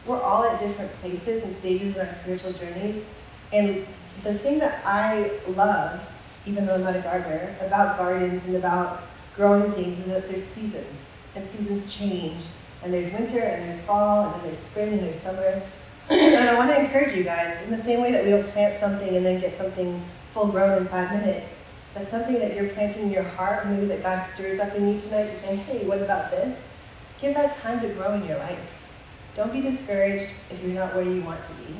We're 0.06 0.20
all 0.20 0.44
at 0.44 0.60
different 0.60 0.92
places 1.00 1.42
and 1.42 1.56
stages 1.56 1.94
in 1.96 2.00
our 2.06 2.12
spiritual 2.12 2.52
journeys. 2.52 3.02
And 3.52 3.86
the 4.22 4.34
thing 4.34 4.58
that 4.58 4.82
I 4.84 5.30
love, 5.48 6.00
even 6.46 6.66
though 6.66 6.74
I'm 6.74 6.82
not 6.82 6.96
a 6.96 7.00
gardener, 7.00 7.56
about 7.60 7.96
gardens 7.96 8.44
and 8.46 8.56
about 8.56 9.04
growing 9.36 9.72
things 9.72 10.00
is 10.00 10.06
that 10.06 10.28
there's 10.28 10.44
seasons. 10.44 11.02
And 11.34 11.44
seasons 11.44 11.94
change. 11.94 12.42
And 12.82 12.92
there's 12.92 13.12
winter, 13.12 13.40
and 13.40 13.64
there's 13.64 13.80
fall, 13.80 14.26
and 14.26 14.34
then 14.34 14.42
there's 14.44 14.58
spring, 14.58 14.92
and 14.92 15.00
there's 15.00 15.18
summer. 15.18 15.62
and 16.10 16.48
I 16.48 16.54
want 16.54 16.70
to 16.70 16.78
encourage 16.78 17.16
you 17.16 17.24
guys, 17.24 17.62
in 17.64 17.70
the 17.70 17.78
same 17.78 18.02
way 18.02 18.12
that 18.12 18.24
we 18.24 18.30
don't 18.30 18.46
plant 18.48 18.78
something 18.78 19.16
and 19.16 19.24
then 19.24 19.40
get 19.40 19.56
something 19.56 20.04
full 20.34 20.48
grown 20.48 20.82
in 20.82 20.88
five 20.88 21.10
minutes, 21.12 21.50
that's 21.94 22.10
something 22.10 22.34
that 22.40 22.54
you're 22.54 22.68
planting 22.70 23.04
in 23.04 23.10
your 23.10 23.22
heart, 23.22 23.66
maybe 23.68 23.86
that 23.86 24.02
God 24.02 24.20
stirs 24.20 24.58
up 24.58 24.74
in 24.74 24.86
you 24.86 25.00
tonight 25.00 25.28
to 25.28 25.40
say, 25.40 25.56
hey, 25.56 25.86
what 25.86 26.02
about 26.02 26.30
this? 26.30 26.62
Give 27.25 27.33
that 27.37 27.52
time 27.52 27.81
to 27.81 27.88
grow 27.88 28.12
in 28.12 28.26
your 28.26 28.37
life. 28.37 28.59
Don't 29.35 29.50
be 29.50 29.62
discouraged 29.62 30.31
if 30.50 30.62
you're 30.62 30.75
not 30.75 30.95
where 30.95 31.04
you 31.04 31.23
want 31.23 31.40
to 31.43 31.49
be. 31.54 31.75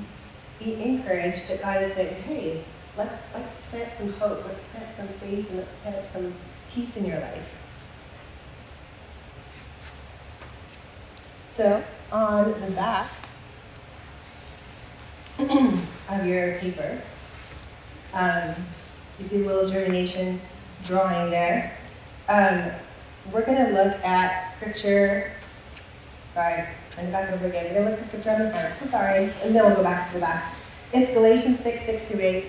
Be 0.59 0.83
encouraged 0.83 1.49
that 1.49 1.61
God 1.61 1.83
is 1.83 1.93
saying, 1.93 2.23
hey, 2.23 2.65
let's, 2.97 3.19
let's 3.35 3.55
plant 3.69 3.93
some 3.99 4.15
hope, 4.15 4.43
let's 4.47 4.61
plant 4.73 4.97
some 4.97 5.07
faith, 5.19 5.47
and 5.51 5.59
let's 5.59 5.71
plant 5.83 6.07
some 6.15 6.33
peace 6.73 6.97
in 6.97 7.05
your 7.05 7.21
life. 7.21 7.47
So, 11.51 11.85
on 12.11 12.59
the 12.63 12.71
back 12.71 13.11
of 15.41 16.27
your 16.27 16.59
paper, 16.61 17.03
um, 18.15 18.55
you 19.19 19.27
see 19.27 19.43
a 19.43 19.47
little 19.47 19.69
germination 19.69 20.41
drawing 20.85 21.29
there. 21.29 21.77
Um, 22.31 22.71
we're 23.33 23.45
going 23.45 23.67
to 23.67 23.73
look 23.73 23.95
at 24.05 24.53
scripture. 24.55 25.33
Sorry, 26.29 26.67
I'm 26.99 27.11
back 27.11 27.31
over 27.33 27.47
again. 27.47 27.67
We're 27.67 27.75
going 27.75 27.85
to 27.87 27.91
look 27.93 28.01
at 28.01 28.07
scripture 28.07 28.31
on 28.31 28.39
the 28.41 28.51
front. 28.51 28.75
So 28.77 28.87
sorry. 28.87 29.31
And 29.43 29.55
then 29.55 29.65
we'll 29.65 29.77
go 29.77 29.83
back 29.83 30.09
to 30.09 30.15
the 30.15 30.21
back. 30.21 30.55
It's 30.93 31.13
Galatians 31.13 31.61
6, 31.61 31.87
6 31.87 32.05
through 32.05 32.21
8. 32.21 32.47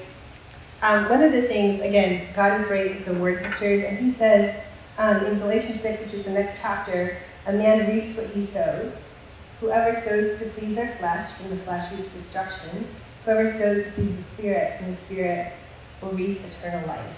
Um, 0.83 1.09
one 1.09 1.23
of 1.23 1.31
the 1.31 1.43
things, 1.43 1.81
again, 1.81 2.27
God 2.35 2.59
is 2.59 2.67
great 2.67 2.95
with 2.95 3.05
the 3.05 3.13
word 3.13 3.43
pictures, 3.43 3.83
and 3.83 3.97
he 3.97 4.11
says 4.11 4.55
um, 4.97 5.25
in 5.25 5.39
Galatians 5.39 5.81
6, 5.81 6.01
which 6.03 6.13
is 6.13 6.25
the 6.25 6.31
next 6.31 6.59
chapter, 6.61 7.17
a 7.47 7.53
man 7.53 7.89
reaps 7.89 8.15
what 8.15 8.27
he 8.27 8.45
sows. 8.45 8.97
Whoever 9.61 9.93
sows 9.93 10.37
to 10.39 10.45
please 10.49 10.75
their 10.75 10.95
flesh, 10.97 11.31
from 11.31 11.49
the 11.49 11.57
flesh 11.57 11.91
reaps 11.91 12.09
destruction. 12.09 12.87
Whoever 13.23 13.47
sows 13.47 13.85
to 13.85 13.91
please 13.93 14.15
the 14.15 14.23
Spirit, 14.23 14.77
from 14.77 14.91
the 14.91 14.97
Spirit 14.97 15.53
will 16.01 16.11
reap 16.11 16.41
eternal 16.43 16.85
life. 16.87 17.15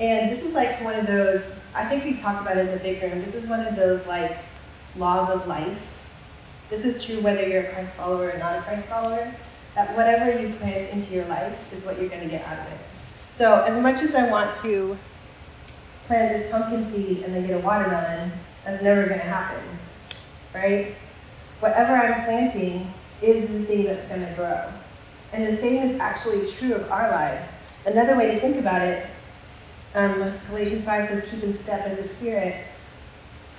And 0.00 0.30
this 0.30 0.42
is 0.42 0.52
like 0.52 0.82
one 0.82 0.94
of 0.94 1.06
those, 1.06 1.50
I 1.74 1.84
think 1.84 2.04
we 2.04 2.14
talked 2.14 2.40
about 2.40 2.56
it 2.56 2.66
in 2.66 2.72
the 2.72 2.82
big 2.82 3.02
room. 3.02 3.20
This 3.20 3.34
is 3.34 3.46
one 3.46 3.60
of 3.60 3.76
those 3.76 4.04
like 4.06 4.36
laws 4.96 5.30
of 5.30 5.46
life. 5.46 5.86
This 6.68 6.84
is 6.84 7.04
true 7.04 7.20
whether 7.20 7.46
you're 7.46 7.62
a 7.62 7.72
Christ 7.72 7.94
follower 7.94 8.30
or 8.30 8.38
not 8.38 8.58
a 8.58 8.62
Christ 8.62 8.86
follower. 8.86 9.32
That 9.74 9.94
whatever 9.96 10.40
you 10.40 10.52
plant 10.54 10.90
into 10.90 11.14
your 11.14 11.24
life 11.26 11.56
is 11.72 11.84
what 11.84 12.00
you're 12.00 12.08
going 12.08 12.22
to 12.22 12.28
get 12.28 12.44
out 12.44 12.58
of 12.66 12.72
it. 12.72 12.78
So, 13.28 13.62
as 13.62 13.80
much 13.80 14.02
as 14.02 14.14
I 14.14 14.28
want 14.28 14.54
to 14.56 14.98
plant 16.06 16.36
this 16.36 16.50
pumpkin 16.50 16.90
seed 16.90 17.22
and 17.22 17.32
then 17.32 17.46
get 17.46 17.56
a 17.56 17.60
watermelon, 17.60 18.32
that's 18.64 18.82
never 18.82 19.06
going 19.06 19.20
to 19.20 19.24
happen, 19.24 19.62
right? 20.52 20.96
Whatever 21.60 21.94
I'm 21.94 22.24
planting 22.24 22.92
is 23.22 23.48
the 23.48 23.64
thing 23.66 23.84
that's 23.84 24.06
going 24.08 24.26
to 24.26 24.32
grow. 24.34 24.72
And 25.32 25.46
the 25.46 25.60
same 25.60 25.88
is 25.88 26.00
actually 26.00 26.50
true 26.50 26.74
of 26.74 26.90
our 26.90 27.08
lives. 27.10 27.48
Another 27.86 28.16
way 28.16 28.34
to 28.34 28.40
think 28.40 28.56
about 28.56 28.82
it 28.82 29.06
um, 29.94 30.38
Galatians 30.48 30.84
5 30.84 31.08
says, 31.08 31.30
keep 31.30 31.42
in 31.42 31.54
step 31.54 31.88
with 31.88 32.02
the 32.02 32.08
Spirit. 32.08 32.66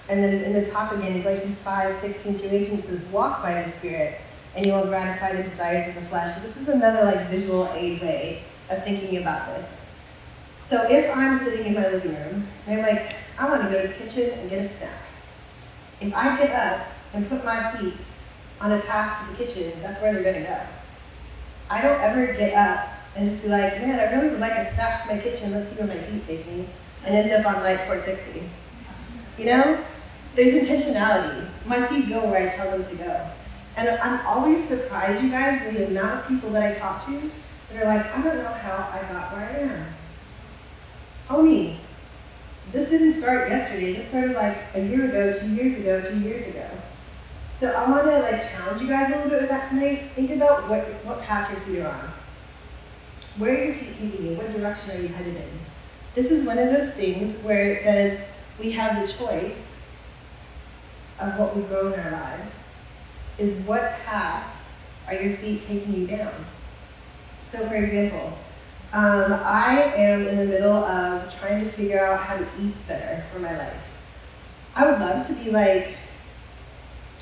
And 0.10 0.24
then 0.24 0.44
in 0.44 0.54
the 0.54 0.70
top 0.72 0.92
again, 0.92 1.22
Galatians 1.22 1.56
5, 1.56 2.00
16 2.02 2.38
through 2.38 2.50
18 2.50 2.82
says, 2.82 3.04
walk 3.06 3.42
by 3.42 3.62
the 3.62 3.72
Spirit, 3.72 4.20
and 4.56 4.66
you 4.66 4.74
will 4.74 4.86
gratify 4.86 5.34
the 5.34 5.44
desires 5.44 5.90
of 5.90 6.02
the 6.02 6.10
flesh. 6.10 6.36
So 6.36 6.42
this 6.42 6.58
is 6.58 6.68
another 6.68 7.04
like 7.04 7.30
visual 7.30 7.70
aid 7.74 8.02
way 8.02 8.44
of 8.70 8.84
thinking 8.84 9.18
about 9.18 9.48
this. 9.56 9.78
So 10.60 10.86
if 10.90 11.16
I'm 11.16 11.38
sitting 11.38 11.66
in 11.66 11.74
my 11.74 11.88
living 11.90 12.16
room, 12.16 12.48
and 12.66 12.80
I'm 12.80 12.96
like, 12.96 13.16
I 13.38 13.50
want 13.50 13.64
to 13.64 13.70
go 13.70 13.82
to 13.82 13.88
the 13.88 13.94
kitchen 13.94 14.40
and 14.40 14.50
get 14.50 14.60
a 14.66 14.70
snack. 14.70 15.02
If 16.00 16.14
I 16.16 16.38
get 16.38 16.52
up 16.52 16.88
and 17.14 17.28
put 17.28 17.44
my 17.44 17.72
feet 17.76 18.06
on 18.62 18.72
a 18.72 18.80
path 18.80 19.20
to 19.20 19.32
the 19.32 19.46
kitchen, 19.46 19.74
that's 19.82 20.02
where 20.02 20.14
they're 20.14 20.24
going 20.24 20.36
to 20.36 20.50
go. 20.50 20.60
I 21.70 21.82
don't 21.82 22.00
ever 22.02 22.34
get 22.34 22.54
up 22.54 22.91
and 23.16 23.28
just 23.28 23.42
be 23.42 23.50
like, 23.50 23.82
man, 23.82 24.00
I 24.00 24.16
really 24.16 24.30
would 24.30 24.40
like 24.40 24.54
a 24.54 24.74
snack 24.74 25.06
for 25.06 25.16
my 25.16 25.22
kitchen. 25.22 25.52
Let's 25.52 25.72
see 25.72 25.78
where 25.78 25.88
my 25.88 25.98
feet 25.98 26.26
take 26.28 26.48
me, 26.48 26.68
and 27.06 27.16
end 27.16 27.32
up 27.32 27.54
on 27.54 27.62
like 27.62 27.78
460. 27.86 28.50
You 29.38 29.46
know, 29.46 29.84
there's 30.36 30.52
intentionality. 30.52 31.48
My 31.66 31.86
feet 31.88 32.10
go 32.10 32.26
where 32.26 32.50
I 32.50 32.56
tell 32.56 32.72
them 32.72 32.84
to 32.84 32.96
go, 32.96 33.30
and 33.78 33.90
I'm 33.90 34.26
always 34.26 34.68
surprised, 34.68 35.24
you 35.24 35.30
guys, 35.30 35.62
with 35.66 35.78
the 35.78 35.88
amount 35.88 36.22
of 36.22 36.28
people 36.28 36.50
that 36.52 36.64
I 36.64 36.78
talk 36.78 37.04
to 37.06 37.32
that 37.70 37.84
are 37.84 37.86
like, 37.86 38.06
I 38.16 38.22
don't 38.22 38.38
know 38.38 38.54
how 38.54 38.90
I 38.92 39.02
got 39.12 39.34
where 39.34 39.46
I 39.46 39.58
am. 39.74 39.94
Homie, 41.30 41.78
this 42.72 42.90
didn't 42.90 43.20
start 43.20 43.50
yesterday. 43.50 43.94
This 43.94 44.08
started 44.10 44.36
like 44.36 44.58
a 44.74 44.82
year 44.82 45.06
ago, 45.06 45.38
two 45.38 45.50
years 45.50 45.80
ago, 45.80 46.02
two 46.10 46.20
years 46.20 46.48
ago. 46.48 46.68
So 47.54 47.72
I 47.72 47.90
want 47.90 48.06
to 48.06 48.20
like 48.20 48.42
challenge 48.42 48.82
you 48.82 48.88
guys 48.88 49.12
a 49.12 49.16
little 49.16 49.30
bit 49.30 49.42
with 49.42 49.50
that 49.50 49.70
tonight. 49.70 50.12
Think 50.16 50.32
about 50.32 50.68
what 50.68 50.84
what 51.06 51.22
path 51.22 51.52
your 51.52 51.62
feet 51.62 51.80
are 51.80 51.88
on. 51.88 52.14
Where 53.38 53.54
are 53.54 53.64
your 53.66 53.74
feet 53.74 53.98
taking 54.00 54.26
you? 54.26 54.38
What 54.38 54.52
direction 54.54 54.98
are 54.98 55.02
you 55.02 55.08
headed 55.08 55.36
in? 55.36 55.62
this 56.14 56.30
is 56.30 56.46
one 56.46 56.58
of 56.58 56.68
those 56.68 56.92
things 56.92 57.36
where 57.38 57.72
it 57.72 57.78
says 57.78 58.20
we 58.60 58.72
have 58.72 59.00
the 59.00 59.12
choice 59.12 59.68
of 61.20 61.38
what 61.38 61.56
we 61.56 61.64
grow 61.64 61.94
in 61.94 62.00
our 62.00 62.12
lives. 62.12 62.58
Is 63.38 63.54
what 63.62 63.98
path 64.06 64.46
are 65.08 65.16
your 65.16 65.38
feet 65.38 65.62
taking 65.62 65.94
you 65.94 66.08
down? 66.08 66.34
So, 67.42 67.68
for 67.68 67.76
example, 67.76 68.38
um, 68.94 69.34
I 69.46 69.94
am 69.96 70.28
in 70.28 70.38
the 70.38 70.46
middle 70.46 70.74
of 70.74 71.34
trying 71.40 71.64
to 71.64 71.72
figure 71.72 72.04
out 72.04 72.20
how 72.20 72.38
to 72.38 72.48
eat 72.60 72.76
better 72.88 73.24
for 73.32 73.40
my 73.40 73.58
life. 73.58 73.82
I 74.76 74.90
would 74.90 75.00
love 75.00 75.26
to 75.28 75.34
be 75.34 75.50
like 75.50 75.96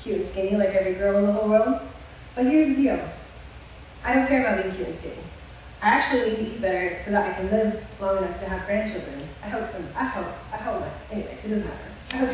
cute 0.00 0.16
and 0.16 0.26
skinny 0.26 0.56
like 0.56 0.70
every 0.70 0.94
girl 0.94 1.18
in 1.18 1.26
the 1.26 1.32
whole 1.32 1.48
world, 1.48 1.80
but 2.34 2.46
here's 2.46 2.74
the 2.74 2.82
deal 2.82 3.10
I 4.04 4.14
don't 4.14 4.26
care 4.26 4.40
about 4.40 4.62
being 4.62 4.74
cute 4.74 4.88
and 4.88 4.96
skinny. 4.96 5.22
I 5.82 5.88
actually 5.88 6.30
need 6.30 6.36
to 6.36 6.44
eat 6.44 6.60
better 6.60 6.96
so 6.98 7.10
that 7.10 7.30
I 7.30 7.32
can 7.40 7.50
live 7.50 7.82
long 8.00 8.18
enough 8.18 8.38
to 8.40 8.48
have 8.48 8.66
grandchildren. 8.66 9.18
I 9.42 9.48
hope 9.48 9.64
some. 9.64 9.88
I 9.96 10.04
hope. 10.04 10.26
I 10.52 10.58
hope 10.58 10.80
not. 10.80 10.90
Anyway, 11.10 11.38
it 11.42 11.48
doesn't 11.48 11.64
matter. 11.64 11.88
I 12.12 12.16
hope. 12.16 12.28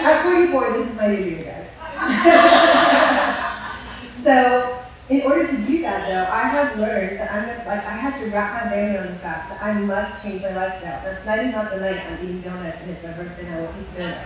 At 0.00 0.22
44, 0.22 0.72
this 0.74 0.88
is 0.90 0.96
my 0.96 1.08
new 1.08 1.24
dream, 1.24 1.40
guys. 1.40 1.66
so, 4.24 4.78
in 5.08 5.22
order 5.22 5.48
to 5.48 5.56
do 5.66 5.82
that, 5.82 6.06
though, 6.06 6.28
I 6.32 6.46
have 6.48 6.78
learned 6.78 7.18
that 7.18 7.32
I'm 7.32 7.48
like 7.66 7.84
I 7.84 7.96
have 7.96 8.16
to 8.20 8.26
wrap 8.30 8.64
my 8.64 8.70
brain 8.70 8.94
around 8.94 9.08
the 9.08 9.18
fact 9.18 9.48
that 9.50 9.60
I 9.60 9.72
must 9.74 10.22
change 10.22 10.40
my 10.42 10.54
lifestyle. 10.54 11.02
Now, 11.02 11.18
tonight 11.18 11.46
is 11.46 11.52
not 11.52 11.70
the 11.72 11.80
night 11.80 12.00
I'm 12.06 12.20
eating 12.22 12.42
donuts 12.42 12.78
and 12.80 12.90
it's 12.90 13.02
my 13.02 13.10
birthday 13.12 13.46
and 13.46 13.54
I 13.54 13.60
will 13.60 13.72
doing 13.72 13.86
it. 13.96 14.18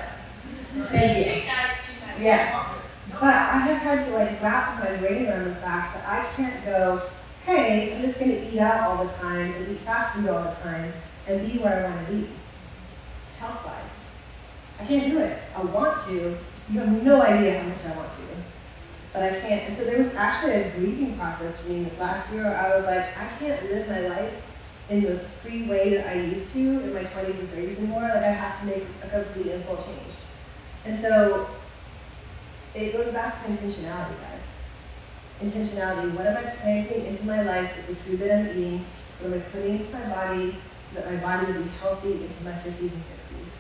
Thank 0.91 1.27
you. 1.27 1.33
Yeah. 2.23 2.75
But 3.13 3.35
I 3.35 3.59
have 3.59 3.79
had 3.79 4.05
to 4.07 4.13
like 4.13 4.41
wrap 4.43 4.79
my 4.79 4.97
brain 4.97 5.29
around 5.29 5.45
the 5.45 5.55
fact 5.57 5.95
that 5.95 6.07
I 6.07 6.25
can't 6.35 6.65
go 6.65 7.03
hey, 7.45 7.95
I'm 7.95 8.03
just 8.03 8.19
going 8.19 8.31
to 8.31 8.49
eat 8.49 8.59
out 8.59 8.83
all 8.83 9.05
the 9.05 9.13
time 9.15 9.53
and 9.53 9.73
eat 9.73 9.81
fast 9.81 10.15
food 10.15 10.29
all 10.29 10.45
the 10.45 10.55
time 10.63 10.93
and 11.27 11.51
be 11.51 11.59
where 11.59 11.87
I 11.87 11.91
want 11.91 12.07
to 12.07 12.13
be, 12.13 12.29
health 13.39 13.65
wise. 13.65 13.83
I 14.79 14.85
can't 14.85 15.11
do 15.11 15.19
it. 15.19 15.39
I 15.55 15.63
want 15.63 15.99
to. 16.07 16.39
You 16.71 16.81
have 16.81 17.03
no 17.03 17.21
idea 17.21 17.61
how 17.61 17.69
much 17.69 17.85
I 17.85 17.97
want 17.97 18.13
to. 18.13 18.19
But 19.13 19.23
I 19.23 19.41
can't. 19.41 19.69
And 19.69 19.77
so 19.77 19.85
there 19.85 19.99
was 19.99 20.09
actually 20.15 20.53
a 20.53 20.71
grieving 20.71 21.17
process 21.17 21.61
for 21.61 21.69
me 21.69 21.83
this 21.83 21.99
last 21.99 22.33
year 22.33 22.45
where 22.45 22.57
I 22.57 22.77
was 22.77 22.87
like, 22.87 23.17
I 23.19 23.27
can't 23.39 23.63
live 23.69 23.89
my 23.89 24.01
life 24.01 24.35
in 24.89 25.03
the 25.03 25.19
free 25.19 25.69
way 25.69 25.95
that 25.97 26.09
I 26.09 26.21
used 26.21 26.53
to 26.55 26.59
in 26.59 26.95
my 26.95 27.05
20s 27.05 27.39
and 27.39 27.49
30s 27.51 27.79
anymore. 27.79 28.03
Like, 28.03 28.23
I 28.23 28.33
have 28.33 28.59
to 28.61 28.67
make 28.67 28.85
a 29.03 29.09
complete 29.09 29.53
and 29.53 29.65
full 29.65 29.77
change. 29.77 30.13
And 30.85 31.01
so 31.01 31.49
it 32.75 32.93
goes 32.93 33.13
back 33.13 33.35
to 33.37 33.51
intentionality, 33.51 34.21
guys 34.21 34.43
intentionality. 35.43 36.15
What 36.15 36.27
am 36.27 36.37
I 36.37 36.43
planting 36.43 37.07
into 37.07 37.25
my 37.25 37.43
life 37.43 37.71
with 37.77 37.87
the 37.89 37.95
food 38.05 38.21
that 38.21 38.39
I'm 38.39 38.51
eating? 38.51 38.85
What 39.19 39.33
am 39.33 39.39
I 39.39 39.43
putting 39.51 39.81
into 39.81 39.93
my 39.93 40.09
body 40.09 40.57
so 40.89 41.01
that 41.01 41.13
my 41.13 41.17
body 41.21 41.53
will 41.53 41.63
be 41.63 41.69
healthy 41.81 42.13
into 42.13 42.45
my 42.45 42.53
50s 42.53 42.81
and 42.81 43.03
60s? 43.03 43.53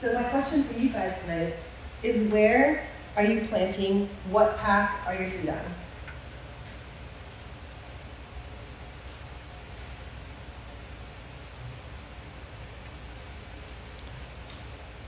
So 0.00 0.12
my 0.14 0.24
question 0.24 0.64
for 0.64 0.78
you 0.78 0.88
guys 0.88 1.22
tonight 1.22 1.54
is 2.02 2.22
where 2.32 2.86
are 3.16 3.24
you 3.24 3.46
planting? 3.46 4.08
What 4.30 4.56
path 4.58 5.06
are 5.06 5.14
your 5.14 5.30
feet 5.30 5.50
on? 5.50 5.58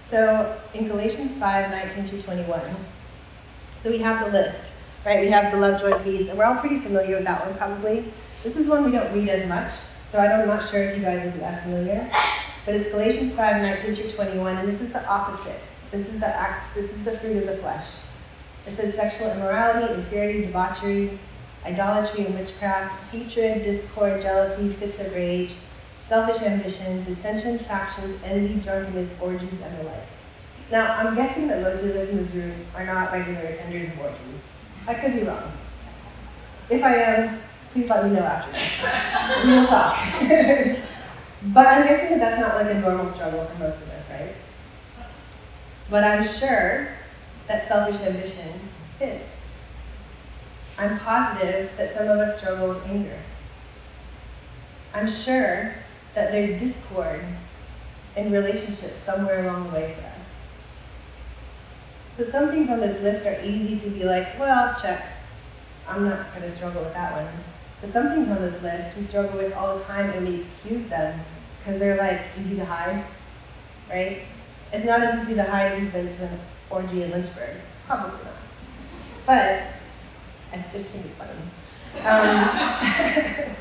So 0.00 0.60
in 0.74 0.88
Galatians 0.88 1.32
5, 1.38 1.70
19 1.70 2.04
through 2.04 2.22
21, 2.22 2.60
so 3.82 3.90
we 3.90 3.98
have 3.98 4.24
the 4.24 4.30
list, 4.30 4.74
right? 5.04 5.20
We 5.20 5.28
have 5.30 5.50
the 5.50 5.58
love, 5.58 5.80
joy, 5.80 5.98
peace, 6.04 6.28
and 6.28 6.38
we're 6.38 6.44
all 6.44 6.54
pretty 6.54 6.78
familiar 6.78 7.16
with 7.16 7.24
that 7.24 7.44
one 7.44 7.56
probably. 7.56 8.04
This 8.44 8.54
is 8.54 8.68
one 8.68 8.84
we 8.84 8.92
don't 8.92 9.12
read 9.12 9.28
as 9.28 9.48
much, 9.48 9.72
so 10.04 10.18
I'm 10.18 10.46
not 10.46 10.62
sure 10.62 10.84
if 10.84 10.96
you 10.96 11.02
guys 11.02 11.24
would 11.24 11.34
be 11.34 11.42
as 11.42 11.60
familiar. 11.62 12.08
But 12.64 12.76
it's 12.76 12.90
Galatians 12.92 13.34
5, 13.34 13.60
19 13.60 13.94
through 13.94 14.10
21, 14.10 14.56
and 14.56 14.68
this 14.68 14.80
is 14.80 14.92
the 14.92 15.04
opposite. 15.08 15.58
This 15.90 16.08
is 16.08 16.20
the 16.20 16.28
acts, 16.28 16.72
this 16.76 16.92
is 16.92 17.02
the 17.02 17.18
fruit 17.18 17.38
of 17.38 17.46
the 17.48 17.56
flesh. 17.56 17.86
It 18.68 18.76
says 18.76 18.94
sexual 18.94 19.32
immorality, 19.32 19.94
impurity, 19.94 20.42
debauchery, 20.42 21.18
idolatry 21.66 22.26
and 22.26 22.36
witchcraft, 22.36 22.94
hatred, 23.10 23.64
discord, 23.64 24.22
jealousy, 24.22 24.68
fits 24.68 25.00
of 25.00 25.12
rage, 25.12 25.56
selfish 26.08 26.40
ambition, 26.42 27.02
dissension, 27.02 27.58
factions, 27.58 28.16
envy, 28.22 28.60
drunkenness, 28.60 29.12
orgies, 29.20 29.60
and 29.60 29.78
the 29.80 29.82
like. 29.90 30.06
Now, 30.70 30.96
I'm 30.96 31.14
guessing 31.14 31.48
that 31.48 31.62
most 31.62 31.82
of 31.82 31.94
us 31.96 32.08
in 32.08 32.24
this 32.24 32.34
room 32.34 32.66
are 32.74 32.86
not 32.86 33.12
regular 33.12 33.40
attenders 33.40 33.92
of 33.92 34.00
orgies. 34.00 34.48
I 34.86 34.94
could 34.94 35.14
be 35.14 35.22
wrong. 35.22 35.52
If 36.70 36.82
I 36.82 36.94
am, 36.94 37.40
please 37.72 37.88
let 37.88 38.04
me 38.04 38.10
know 38.12 38.24
after 38.24 38.52
this. 38.52 39.44
we 39.44 39.52
will 39.52 39.66
talk. 39.66 39.96
but 41.54 41.66
I'm 41.66 41.86
guessing 41.86 42.18
that 42.18 42.20
that's 42.20 42.40
not 42.40 42.54
like 42.54 42.74
a 42.74 42.80
normal 42.80 43.12
struggle 43.12 43.44
for 43.46 43.58
most 43.58 43.82
of 43.82 43.88
us, 43.90 44.08
right? 44.08 44.34
But 45.90 46.04
I'm 46.04 46.24
sure 46.24 46.88
that 47.48 47.68
selfish 47.68 48.00
ambition 48.00 48.60
is. 49.00 49.22
I'm 50.78 50.98
positive 50.98 51.70
that 51.76 51.94
some 51.94 52.08
of 52.08 52.18
us 52.18 52.38
struggle 52.38 52.68
with 52.70 52.86
anger. 52.86 53.18
I'm 54.94 55.08
sure 55.08 55.74
that 56.14 56.32
there's 56.32 56.58
discord 56.60 57.24
in 58.16 58.32
relationships 58.32 58.96
somewhere 58.96 59.44
along 59.44 59.68
the 59.68 59.74
way 59.74 59.94
for 59.94 60.06
us. 60.06 60.11
So 62.12 62.22
some 62.24 62.50
things 62.50 62.68
on 62.68 62.78
this 62.78 63.00
list 63.00 63.26
are 63.26 63.40
easy 63.42 63.78
to 63.78 63.90
be 63.90 64.04
like, 64.04 64.38
well, 64.38 64.76
check. 64.80 65.02
I'm 65.88 66.04
not 66.04 66.30
going 66.32 66.42
to 66.42 66.50
struggle 66.50 66.82
with 66.82 66.92
that 66.92 67.12
one. 67.12 67.32
But 67.80 67.90
some 67.90 68.10
things 68.10 68.28
on 68.28 68.40
this 68.40 68.62
list 68.62 68.96
we 68.96 69.02
struggle 69.02 69.38
with 69.38 69.54
all 69.54 69.78
the 69.78 69.84
time 69.84 70.10
and 70.10 70.28
we 70.28 70.36
excuse 70.36 70.86
them 70.88 71.18
because 71.58 71.80
they're 71.80 71.96
like 71.96 72.20
easy 72.38 72.56
to 72.56 72.66
hide, 72.66 73.04
right? 73.88 74.22
It's 74.74 74.84
not 74.84 75.00
as 75.02 75.24
easy 75.24 75.34
to 75.36 75.42
hide 75.42 75.72
if 75.72 75.82
you've 75.82 75.92
been 75.92 76.12
to 76.12 76.24
an 76.26 76.40
orgy 76.68 77.02
in 77.02 77.10
Lynchburg. 77.12 77.56
Probably 77.86 78.24
not. 78.24 78.34
But 79.26 79.62
I 80.52 80.64
just 80.70 80.90
think 80.90 81.06
it's 81.06 81.14
funny. 81.14 81.30
Um, 82.04 83.56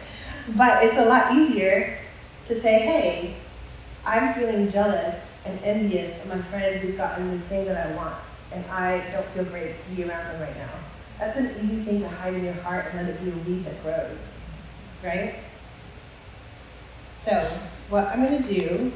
but 0.58 0.84
it's 0.84 0.98
a 0.98 1.06
lot 1.06 1.34
easier 1.34 2.00
to 2.48 2.60
say, 2.60 2.80
hey, 2.80 3.36
I'm 4.06 4.34
feeling 4.34 4.70
jealous 4.70 5.22
and 5.46 5.58
envious 5.64 6.22
of 6.22 6.28
my 6.28 6.42
friend 6.44 6.82
who's 6.82 6.96
gotten 6.96 7.32
this 7.32 7.42
thing 7.44 7.66
that 7.66 7.88
I 7.88 7.96
want 7.96 8.16
and 8.52 8.66
I 8.66 9.10
don't 9.12 9.28
feel 9.30 9.46
great 9.46 9.80
to 9.82 9.90
be 9.90 10.04
around 10.04 10.26
them 10.34 10.42
right 10.42 10.58
now. 10.58 10.70
That's 11.20 11.38
an 11.38 11.56
easy 11.64 11.84
thing 11.84 12.02
to 12.02 12.10
hide 12.10 12.34
in 12.34 12.44
your 12.44 12.54
heart 12.56 12.88
and 12.92 13.08
let 13.08 13.10
it 13.10 13.24
be 13.24 13.32
a 13.32 13.44
weed 13.44 13.66
that 13.66 13.82
grows, 13.84 14.20
right? 15.04 15.36
So, 17.14 17.52
what 17.90 18.06
I'm 18.08 18.24
going 18.24 18.42
to 18.42 18.54
do 18.54 18.92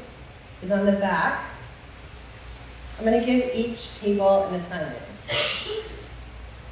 is 0.62 0.70
on 0.70 0.86
the 0.86 0.92
back, 0.92 1.44
I'm 2.98 3.04
going 3.04 3.20
to 3.20 3.26
give 3.26 3.54
each 3.54 3.94
table 3.98 4.44
an 4.44 4.54
assignment. 4.54 5.02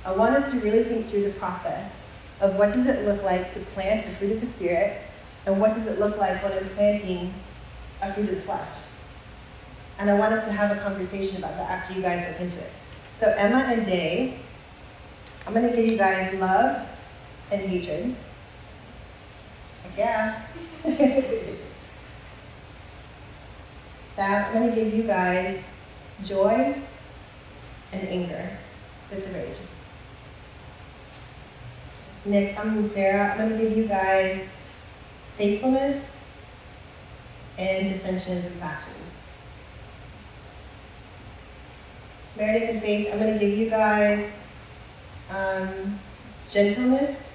I 0.05 0.13
want 0.13 0.35
us 0.35 0.51
to 0.53 0.61
really 0.61 0.85
think 0.85 1.07
through 1.07 1.23
the 1.23 1.31
process 1.31 1.99
of 2.41 2.57
what 2.57 2.73
does 2.73 2.87
it 2.87 3.07
look 3.07 3.23
like 3.23 3.55
to 3.55 3.61
plant 3.61 4.07
the 4.07 4.15
fruit 4.17 4.33
of 4.33 4.41
the 4.41 4.47
Spirit, 4.47 5.01
and 5.47 5.61
what 5.61 5.75
does 5.75 5.87
it 5.87 5.99
look 5.99 6.17
like 6.17 6.43
when 6.43 6.53
I'm 6.53 6.69
planting 6.71 7.33
a 8.03 8.13
fruit 8.13 8.29
of 8.29 8.35
the 8.37 8.41
flesh. 8.43 8.69
And 9.99 10.11
I 10.11 10.15
want 10.15 10.33
us 10.33 10.45
to 10.47 10.53
have 10.53 10.77
a 10.77 10.81
conversation 10.81 11.37
about 11.39 11.57
that 11.57 11.71
after 11.71 11.95
you 11.95 12.03
guys 12.03 12.27
look 12.29 12.41
into 12.41 12.59
it. 12.59 12.73
So 13.13 13.33
Emma 13.37 13.59
and 13.59 13.85
Day, 13.87 14.41
I'm 15.47 15.55
going 15.55 15.69
to 15.69 15.77
give 15.77 15.87
you 15.87 15.97
guys 15.97 16.35
love 16.35 16.87
and 17.51 17.61
hatred. 17.61 18.17
Yeah. 19.97 20.43
Sam, 24.17 24.45
I'm 24.45 24.53
going 24.53 24.71
to 24.71 24.75
give 24.75 24.95
you 24.95 25.05
guys 25.05 25.63
joy 26.23 26.77
and 27.93 28.09
anger. 28.09 28.59
That's 29.11 29.27
a 29.27 29.31
rage. 29.31 29.59
Nick, 32.25 32.59
I'm 32.59 32.89
Sarah. 32.89 33.33
I'm 33.33 33.37
going 33.37 33.51
to 33.51 33.59
give 33.59 33.77
you 33.77 33.87
guys 33.87 34.49
faithfulness 35.37 36.17
and 37.59 37.89
dissensions 37.89 38.47
and 38.47 38.55
factions. 38.55 38.94
Meredith 42.37 42.69
and 42.69 42.83
Faith, 42.83 43.09
I'm 43.13 43.21
going 43.21 43.33
to 43.33 43.39
give 43.39 43.57
you 43.57 43.71
guys 43.71 44.33
um, 45.31 46.01
gentleness 46.51 47.29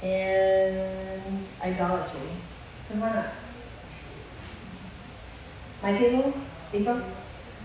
and 0.00 1.46
idolatry. 1.60 2.20
Because 2.88 3.02
why 3.02 3.12
not? 3.12 3.26
My 5.82 5.92
table, 5.92 6.32
April? 6.72 7.02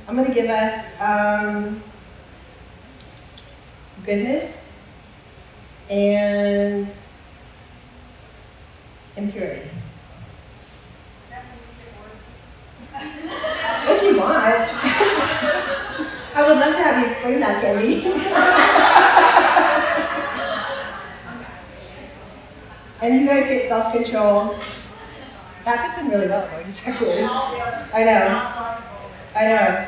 I'm 0.07 0.15
going 0.15 0.27
to 0.27 0.33
give 0.33 0.49
us 0.49 0.85
um, 0.99 1.83
goodness 4.03 4.55
and 5.89 6.91
impurity. 9.17 9.69
if 13.87 14.03
you 14.03 14.14
I 16.35 16.43
would 16.47 16.57
love 16.57 16.73
to 16.73 16.83
have 16.83 16.99
you 16.99 17.07
explain 17.11 17.39
that, 17.39 17.61
Candy. 17.61 18.03
And 23.01 23.21
you 23.21 23.27
guys 23.27 23.45
get 23.47 23.67
self-control. 23.67 24.55
That 25.65 25.87
fits 25.87 25.97
in 25.99 26.09
really 26.09 26.27
well, 26.27 26.47
gorgeous, 26.49 26.79
actually. 26.85 27.23
I 27.23 28.03
know. 28.03 28.51
I 29.35 29.45
know. 29.45 29.87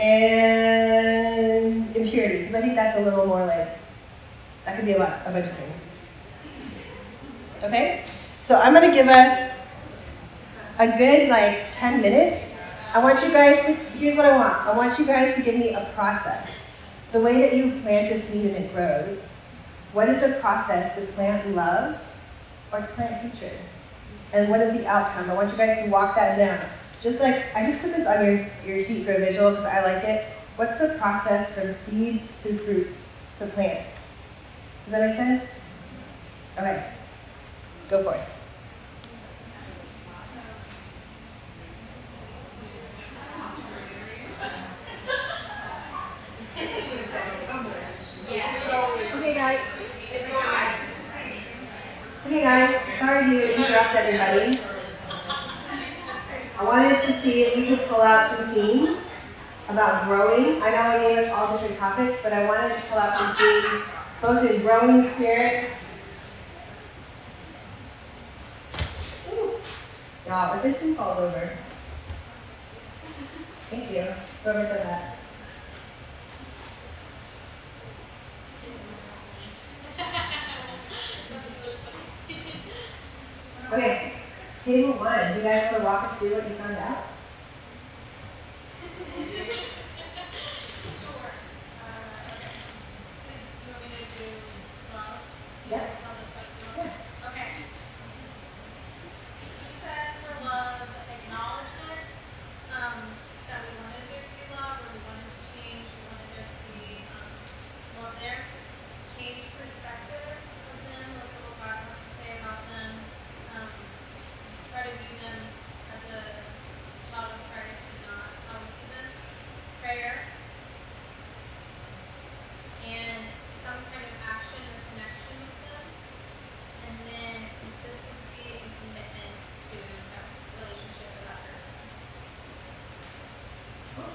And 0.00 1.96
impurity, 1.96 2.38
because 2.40 2.54
I 2.54 2.60
think 2.60 2.74
that's 2.76 2.98
a 2.98 3.00
little 3.02 3.26
more 3.26 3.44
like, 3.46 3.78
that 4.64 4.76
could 4.76 4.86
be 4.86 4.92
about 4.92 5.26
a 5.26 5.30
bunch 5.30 5.46
of 5.46 5.56
things. 5.56 5.76
Okay? 7.62 8.04
So 8.40 8.60
I'm 8.60 8.72
going 8.74 8.88
to 8.88 8.94
give 8.94 9.08
us 9.08 9.52
a 10.78 10.86
good 10.98 11.28
like 11.28 11.58
10 11.74 12.00
minutes. 12.00 12.51
I 12.94 13.02
want 13.02 13.22
you 13.24 13.32
guys 13.32 13.64
to, 13.64 13.72
here's 13.96 14.16
what 14.16 14.26
I 14.26 14.36
want. 14.36 14.66
I 14.66 14.76
want 14.76 14.98
you 14.98 15.06
guys 15.06 15.34
to 15.36 15.42
give 15.42 15.54
me 15.54 15.70
a 15.72 15.90
process. 15.94 16.48
The 17.12 17.20
way 17.20 17.40
that 17.40 17.56
you 17.56 17.80
plant 17.80 18.12
a 18.12 18.20
seed 18.20 18.46
and 18.46 18.66
it 18.66 18.74
grows. 18.74 19.22
What 19.92 20.10
is 20.10 20.20
the 20.20 20.38
process 20.40 20.94
to 20.96 21.06
plant 21.12 21.54
love 21.54 21.98
or 22.70 22.82
plant 22.94 23.14
hatred? 23.14 23.58
And 24.34 24.50
what 24.50 24.60
is 24.60 24.76
the 24.76 24.86
outcome? 24.86 25.30
I 25.30 25.34
want 25.34 25.50
you 25.50 25.56
guys 25.56 25.82
to 25.82 25.90
walk 25.90 26.16
that 26.16 26.36
down. 26.36 26.68
Just 27.00 27.20
like, 27.20 27.44
I 27.56 27.66
just 27.66 27.80
put 27.80 27.92
this 27.92 28.06
on 28.06 28.24
your, 28.24 28.50
your 28.66 28.84
sheet 28.84 29.04
for 29.04 29.12
a 29.12 29.18
visual 29.18 29.50
because 29.50 29.64
I 29.64 29.82
like 29.82 30.04
it. 30.04 30.26
What's 30.56 30.78
the 30.78 30.96
process 30.98 31.50
from 31.50 31.72
seed 31.72 32.22
to 32.34 32.58
fruit 32.58 32.94
to 33.38 33.46
plant? 33.46 33.88
Does 34.84 34.92
that 34.92 35.08
make 35.08 35.16
sense? 35.16 35.50
Okay, 36.58 36.92
go 37.88 38.02
for 38.04 38.14
it. 38.14 38.28
Okay, 49.14 49.34
guys. 49.34 49.58
Okay, 52.32 52.44
guys. 52.44 52.98
Sorry 52.98 53.26
to 53.26 53.56
interrupt 53.56 53.94
everybody. 53.94 54.58
I 56.58 56.64
wanted 56.64 56.98
to 57.02 57.20
see 57.20 57.42
if 57.42 57.56
we 57.58 57.66
could 57.66 57.86
pull 57.86 58.00
out 58.00 58.34
some 58.34 58.54
themes 58.54 58.96
about 59.68 60.06
growing. 60.06 60.62
I 60.62 60.70
know 60.70 60.80
I 60.80 60.98
gave 60.98 61.18
us 61.18 61.30
all 61.30 61.52
different 61.52 61.78
topics, 61.78 62.18
but 62.22 62.32
I 62.32 62.46
wanted 62.46 62.74
to 62.74 62.80
pull 62.88 62.96
out 62.96 63.18
some 63.18 63.36
themes, 63.36 63.84
both 64.22 64.50
in 64.50 64.62
growing 64.62 65.12
spirit. 65.12 65.72
Y'all, 70.26 70.54
but 70.54 70.62
this 70.62 70.78
thing 70.78 70.96
falls 70.96 71.18
over. 71.18 71.50
Thank 73.68 73.90
you. 73.90 74.06
Whoever 74.42 74.66
said 74.68 74.86
that. 74.86 75.11
Okay, 83.72 84.12
table 84.66 84.92
one. 84.98 85.32
Do 85.32 85.38
you 85.38 85.44
guys 85.44 85.72
want 85.72 85.78
to 85.78 85.82
walk 85.82 86.04
us 86.04 86.18
through 86.18 86.34
what 86.34 86.46
you 86.46 86.56
found 86.56 86.76
out? 86.76 87.04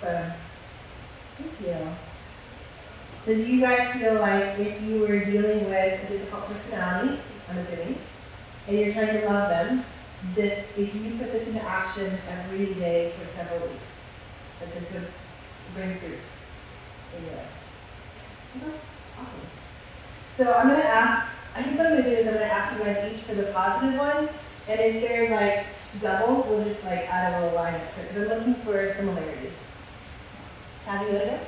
Awesome. 0.07 0.31
Thank 1.37 1.61
you. 1.61 1.95
So 3.25 3.35
do 3.35 3.41
you 3.41 3.59
guys 3.61 3.99
feel 3.99 4.15
like 4.15 4.57
if 4.57 4.81
you 4.81 5.01
were 5.01 5.19
dealing 5.19 5.65
with 5.65 6.03
a 6.03 6.07
difficult 6.07 6.47
personality, 6.47 7.19
I'm 7.49 7.57
assuming, 7.57 7.97
and 8.67 8.79
you're 8.79 8.93
trying 8.93 9.19
to 9.19 9.25
love 9.27 9.49
them, 9.49 9.85
that 10.35 10.59
if 10.77 10.95
you 10.95 11.17
put 11.17 11.33
this 11.33 11.47
into 11.47 11.61
action 11.61 12.17
every 12.29 12.73
day 12.75 13.13
for 13.19 13.27
several 13.35 13.67
weeks, 13.67 13.83
that 14.61 14.73
this 14.73 14.93
would 14.93 15.07
bring 15.75 15.99
fruit 15.99 16.19
in 17.17 17.25
your 17.25 17.35
life? 17.35 17.47
Okay, 18.55 18.77
awesome. 19.17 19.47
So 20.37 20.53
I'm 20.53 20.69
going 20.69 20.79
to 20.79 20.87
ask, 20.87 21.29
I 21.53 21.63
think 21.63 21.77
what 21.77 21.87
I'm 21.87 21.93
going 21.93 22.03
to 22.05 22.09
do 22.09 22.15
is 22.15 22.27
I'm 22.27 22.35
going 22.35 22.47
to 22.47 22.53
ask 22.53 22.77
you 22.77 22.85
guys 22.85 23.13
each 23.13 23.23
for 23.23 23.35
the 23.35 23.51
positive 23.51 23.99
one, 23.99 24.29
and 24.69 24.79
if 24.79 25.01
there's 25.01 25.31
like 25.31 25.65
double, 26.01 26.43
we'll 26.47 26.63
just 26.63 26.83
like 26.85 27.09
add 27.09 27.33
a 27.33 27.43
little 27.43 27.57
line 27.57 27.75
extra, 27.75 28.03
because 28.03 28.31
I'm 28.31 28.37
looking 28.37 28.55
for 28.63 28.93
similarities. 28.95 29.57
Have 30.87 31.05
you 31.07 31.13
with 31.13 31.21
it? 31.23 31.41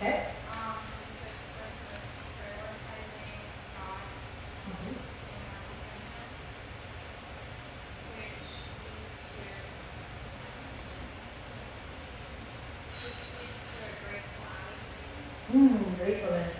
Okay. 0.00 0.26
Um, 0.50 0.76
so 0.88 1.28
it 1.28 1.38
starts 1.52 1.78
with 1.92 2.02
prioritizing 2.40 3.44
God 3.76 4.00
Mhm. 4.64 4.88
and 4.88 4.96
which 8.16 8.48
leads 8.80 9.16
to 9.28 9.44
which 13.04 13.22
leads 13.36 13.62
to 13.70 13.78
a 13.84 13.92
grateful 14.00 14.46
attitude. 14.56 15.28
Mm, 15.52 15.98
gratefulness. 15.98 16.56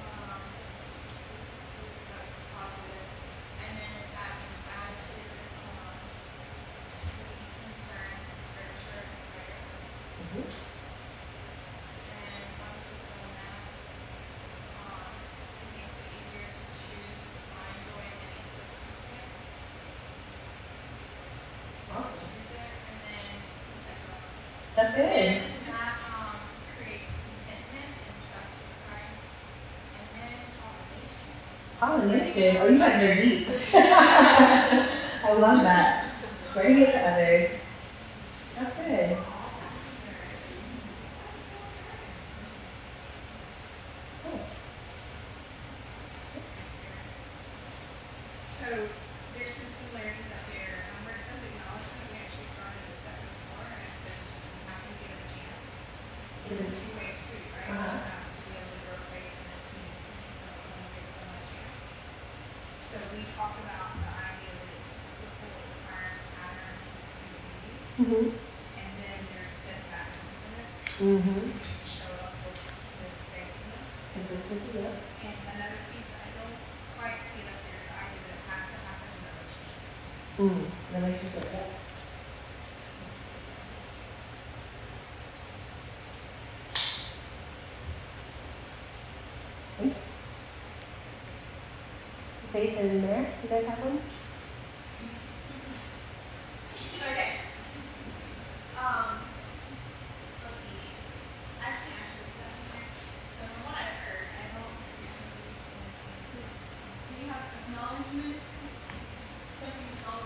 Um, 0.00 0.40
so 1.68 1.76
this 1.84 1.96
that's 2.08 2.32
the 2.32 2.42
positive. 2.56 3.08
And 3.60 3.72
then 3.76 3.94
that 4.16 4.32
attitude, 4.64 5.44
um, 5.68 6.00
we 7.20 7.36
can 7.52 7.70
turn 7.84 8.16
to 8.24 8.32
scripture 8.40 9.04
and 9.04 9.20
prayer. 9.30 9.60
Mhm. 10.20 10.44
And 12.10 12.44
once 12.60 12.80
we've 12.88 13.04
done 13.10 13.32
that, 13.40 13.62
um, 14.80 15.12
it 15.60 15.68
makes 15.76 15.96
it 16.00 16.08
easier 16.16 16.46
to 16.48 16.62
choose 16.72 17.20
to 17.20 17.38
find 17.52 17.76
joy 17.84 18.02
in 18.04 18.16
any 18.26 18.42
circumstance. 18.48 19.54
Awesome. 21.90 22.16
Choose 22.20 22.50
it 22.54 22.74
and 22.88 22.98
then 23.04 23.28
keep 23.84 24.00
going. 24.06 24.30
That's 24.76 24.94
good. 24.94 25.06
Then 25.10 25.64
that 25.66 25.94
um, 26.06 26.38
creates 26.74 27.10
contentment 27.10 27.90
and 28.06 28.16
trust 28.30 28.54
in 28.62 28.70
Christ. 28.86 29.26
And 29.98 30.06
then 30.14 30.38
Oh, 31.82 31.86
pollination. 31.86 32.56
Pollination. 32.56 32.62
Oh, 32.62 32.68
you 32.68 32.78
guys 32.78 33.02
are 33.02 33.22
deep. 33.22 33.48
I 35.24 35.32
love 35.32 35.62
that. 35.62 36.06
Spreading 36.50 36.78
it 36.80 36.92
to 36.92 36.98
others. 36.98 37.50
That's 38.56 38.76
good. 38.76 39.16
Cool. 44.24 44.40
So 48.60 48.66
there's 49.34 49.54
some 49.56 49.70
similarities 49.72 50.28
out 50.28 50.44
there. 50.52 50.84
Um, 50.92 51.00
where 51.08 51.16
it 51.16 51.22
says 51.24 51.40
acknowledgement, 51.40 52.04
we 52.04 52.16
actually 52.20 52.48
started 52.52 52.84
a 52.84 52.92
step 52.92 53.18
before, 53.24 53.64
and 53.64 53.80
it 53.80 53.96
says 54.04 54.20
you 54.28 54.60
have 54.68 54.82
to 54.84 54.92
give 55.00 55.10
it 55.16 55.20
a 55.24 55.28
chance. 55.32 55.68
It's 56.50 56.60
a 56.60 56.68
two-way 56.68 57.08
street, 57.16 57.48
right? 57.56 57.72
Uh-huh. 57.72 58.04
Um, 58.04 58.24
to 58.28 58.38
be 58.44 58.52
able 58.60 58.68
to 58.68 58.80
grow 58.84 58.98
faith 59.08 59.32
in 59.32 59.44
this 59.48 59.64
needs 59.72 59.96
to 59.96 60.10
be 60.20 60.28
when 60.44 60.54
someone 60.60 60.90
gives 60.92 61.10
someone 61.16 61.40
a 61.40 61.46
chance. 61.48 61.80
So 62.90 62.96
we 63.16 63.20
talk 63.32 63.54
about 63.64 63.88
the 63.96 64.10
idea 64.12 64.52
that 64.60 64.70
it's 64.76 64.90
biblical, 65.00 65.62
required 65.80 66.20
pattern, 66.36 66.76
it's 67.00 67.12
continued, 67.16 67.80
Mhm. 68.00 68.24
and 68.76 68.90
then 69.00 69.18
there's 69.30 69.52
steadfastness 69.56 70.38
in 70.44 70.52
it. 70.60 70.68
Mhm. 71.00 71.40
You 71.54 71.86
show 71.88 72.12
up 72.26 72.34
with 72.44 72.58
this 73.00 73.16
faithfulness. 73.32 73.90
Consistency. 74.12 74.70
Yeah. 74.74 75.00
And 75.24 75.36
another 75.54 75.80
piece 75.94 76.08
that 76.10 76.22
I 76.26 76.30
don't 76.34 76.58
quite 76.98 77.18
see 77.30 77.40
it 77.46 77.48
up 77.54 77.60
there 77.62 77.78
is 77.78 77.84
the 77.86 77.94
idea 77.94 78.22
that 78.26 78.36
it 78.40 78.46
has 78.50 78.64
to 78.74 78.76
happen 78.84 79.08
in 79.14 79.22
a 79.22 79.32
relationship. 79.38 79.86
Mm. 80.40 80.64
Relationship. 80.98 81.44
Yeah. 81.54 81.78
Okay. 89.80 89.94
Faith 92.60 92.76
and 92.76 93.00
merit. 93.00 93.40
Do 93.40 93.48
you 93.48 93.54
guys 93.54 93.64
have 93.64 93.78
one? 93.78 93.98
Okay. 97.00 97.40
Um, 98.76 99.24
let's 100.44 100.60
see. 100.68 100.92
I 101.56 101.72
can 101.72 101.88
actually 101.88 102.28
step 102.36 102.52
in 102.52 102.64
there. 102.68 102.84
So 103.40 103.48
from 103.48 103.64
what 103.64 103.80
I've 103.80 103.96
heard, 104.04 104.28
I 104.36 104.44
don't. 104.52 104.76
You 107.16 107.32
have 107.32 107.48
Mm-hmm. 109.20 109.26
And 109.60 109.68
then 109.68 109.78
we 109.80 110.04
talked 110.04 110.10
about 110.10 110.20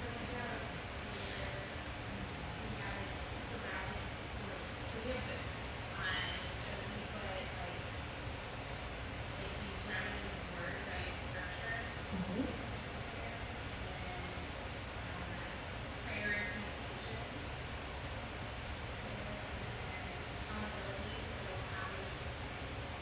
so 0.00 0.06
we 0.16 0.24
have, 0.36 0.60
we 2.62 2.68
have 2.80 2.96
it 3.02 3.10
surrounded, 3.50 4.06
so 4.32 4.42
like, 4.48 4.64
so 4.90 4.96
we 5.04 5.08
have 5.12 5.24
books 5.26 5.66
on, 5.96 6.24
so 6.64 6.72
we 6.88 7.00
put 7.12 7.22
like, 7.26 7.50
like 9.36 9.54
we 9.60 9.68
surrounded 9.84 10.22
with 10.24 10.40
words, 10.56 10.84
right, 10.88 11.12
scripture, 11.12 11.76
Mm-hmm. 12.16 12.40
and 12.40 12.52
then, 14.00 14.22
um, 15.04 15.28
prayer 16.06 16.32
and 16.32 16.46
communication. 16.56 17.20
And 19.04 19.14
then 19.20 19.36
accountability, 20.46 21.18
so 21.36 21.50
how 21.70 21.86
we 21.92 22.06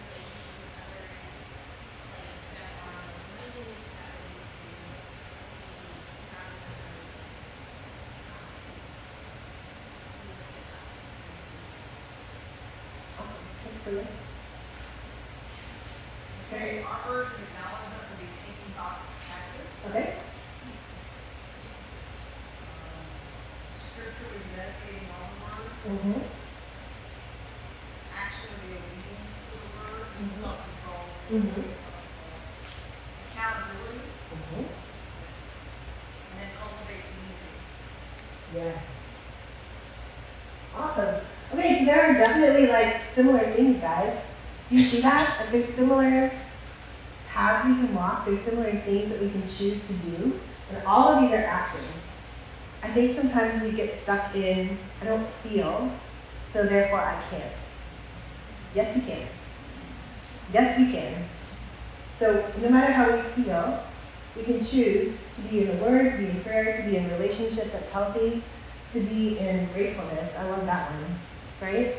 relationships 0.05 0.59
with 0.59 0.75
others, 0.83 1.27
like 2.11 2.39
that 2.59 2.75
are 2.85 3.07
limited, 3.39 3.79
that 3.95 4.13
we 4.19 4.33
use, 4.67 5.15
we 5.81 5.91
surround 6.17 6.59
others, 6.65 7.31
um, 8.29 8.53
to 10.15 10.23
lift 10.29 10.55
it 10.59 10.69
up. 10.75 10.91
Awesome, 13.87 13.97
for 13.97 14.01
that. 14.01 14.07
Okay, 16.53 16.83
our 16.85 17.01
version 17.05 17.35
of 17.35 17.40
acknowledgement 17.49 18.05
would 18.11 18.20
be 18.20 18.29
taking 18.33 18.73
thoughts 18.77 19.05
captive. 19.29 19.66
Okay, 19.90 20.16
Um, 22.64 23.05
Scripture 23.77 24.25
would 24.33 24.40
be 24.44 24.51
meditating 24.57 25.09
on 25.12 25.29
the 25.29 25.37
word. 25.44 25.73
mm-hmm, 25.85 26.20
Action 28.14 28.44
would 28.55 28.62
be 28.64 28.73
obedience 28.81 29.35
to 29.44 29.53
the 29.53 29.68
word. 29.77 30.07
This 30.16 30.25
is 30.25 30.33
Mhm. 30.33 30.40
self-control. 30.40 31.05
Mhm. 31.29 31.44
Self-control. 31.44 32.40
Accountability, 33.29 34.09
mm-hmm, 34.33 34.64
and 34.64 36.35
then 36.40 36.51
cultivate 36.57 37.05
community. 37.12 37.53
yes. 38.55 38.79
Awesome. 40.75 41.14
Okay, 41.53 41.79
so 41.79 41.85
there 41.85 42.01
are 42.03 42.14
definitely 42.14 42.66
like 42.66 42.97
similar 43.14 43.53
things, 43.53 43.79
guys. 43.79 44.20
Do 44.68 44.77
you 44.77 44.88
see 44.88 45.00
that? 45.00 45.40
Like 45.40 45.53
there's 45.53 45.68
similar 45.74 46.31
paths 47.29 47.66
we 47.66 47.74
can 47.74 47.94
walk, 47.94 48.27
there's 48.27 48.44
similar 48.44 48.70
things 48.70 49.11
that 49.11 49.20
we 49.20 49.31
can 49.31 49.42
choose 49.42 49.81
to 49.87 49.92
do, 50.09 50.40
and 50.70 50.87
all 50.87 51.09
of 51.09 51.20
these 51.20 51.33
are 51.33 51.44
actions. 51.44 51.85
I 52.83 52.88
think 52.92 53.16
sometimes 53.16 53.62
we 53.62 53.72
get 53.72 53.98
stuck 53.98 54.35
in, 54.35 54.79
I 55.00 55.05
don't 55.05 55.27
feel, 55.42 55.90
so 56.53 56.64
therefore 56.64 57.00
I 57.00 57.20
can't. 57.31 57.53
Yes, 58.74 58.96
you 58.96 59.03
can. 59.03 59.27
Yes, 60.53 60.79
we 60.79 60.92
can. 60.92 61.24
So 62.18 62.50
no 62.61 62.68
matter 62.68 62.92
how 62.92 63.11
we 63.11 63.42
feel, 63.42 63.83
we 64.37 64.44
can 64.44 64.64
choose 64.64 65.16
to 65.37 65.42
be 65.42 65.62
in 65.62 65.77
the 65.77 65.85
Word, 65.85 66.12
to 66.12 66.18
be 66.18 66.27
in 66.27 66.40
prayer, 66.42 66.77
to 66.77 66.88
be 66.88 66.96
in 66.96 67.07
a 67.07 67.18
relationship 67.18 67.72
that's 67.72 67.90
healthy, 67.90 68.42
to 68.92 69.00
be 69.00 69.38
in 69.38 69.66
gratefulness. 69.72 70.33
I 70.37 70.48
love 70.50 70.66
that 70.66 70.90
one, 70.92 71.18
right? 71.61 71.96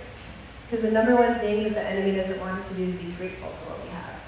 Because 0.69 0.83
the 0.83 0.91
number 0.91 1.15
one 1.15 1.39
thing 1.39 1.63
that 1.63 1.73
the 1.73 1.83
enemy 1.83 2.15
doesn't 2.17 2.39
want 2.39 2.59
us 2.59 2.69
to 2.69 2.75
do 2.75 2.85
is 2.85 2.95
be 2.95 3.11
grateful 3.11 3.49
for 3.49 3.71
what 3.71 3.83
we 3.83 3.89
have. 3.89 4.19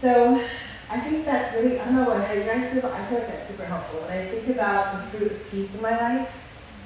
So 0.00 0.44
I 0.90 1.00
think 1.00 1.26
that's 1.26 1.54
really, 1.54 1.78
I 1.78 1.84
don't 1.84 1.96
know 1.96 2.04
what, 2.04 2.26
how 2.26 2.32
you 2.32 2.44
guys 2.44 2.72
feel, 2.72 2.82
but 2.82 2.92
I 2.92 3.06
feel 3.08 3.18
like 3.18 3.28
that's 3.28 3.48
super 3.48 3.66
helpful. 3.66 4.00
When 4.00 4.10
I 4.10 4.28
think 4.28 4.48
about 4.48 5.12
the 5.12 5.18
fruit 5.18 5.32
of 5.32 5.50
peace 5.50 5.68
in 5.74 5.82
my 5.82 5.90
life, 5.90 6.30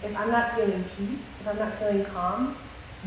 if 0.02 0.16
I'm 0.16 0.30
not 0.30 0.56
feeling 0.56 0.84
peace, 0.96 1.28
if 1.40 1.46
I'm 1.46 1.58
not 1.58 1.78
feeling 1.78 2.04
calm, 2.06 2.56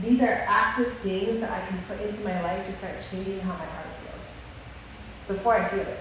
these 0.02 0.22
are 0.22 0.46
active 0.48 0.98
things 1.00 1.42
that 1.42 1.52
I 1.52 1.68
can 1.68 1.82
put 1.88 2.00
into 2.02 2.24
my 2.24 2.42
life 2.42 2.66
to 2.68 2.74
start 2.78 2.96
changing 3.12 3.42
how 3.42 3.54
my 3.54 3.66
heart 3.66 3.88
feels 4.02 5.38
before 5.38 5.56
I 5.56 5.70
feel 5.70 5.82
it. 5.82 6.00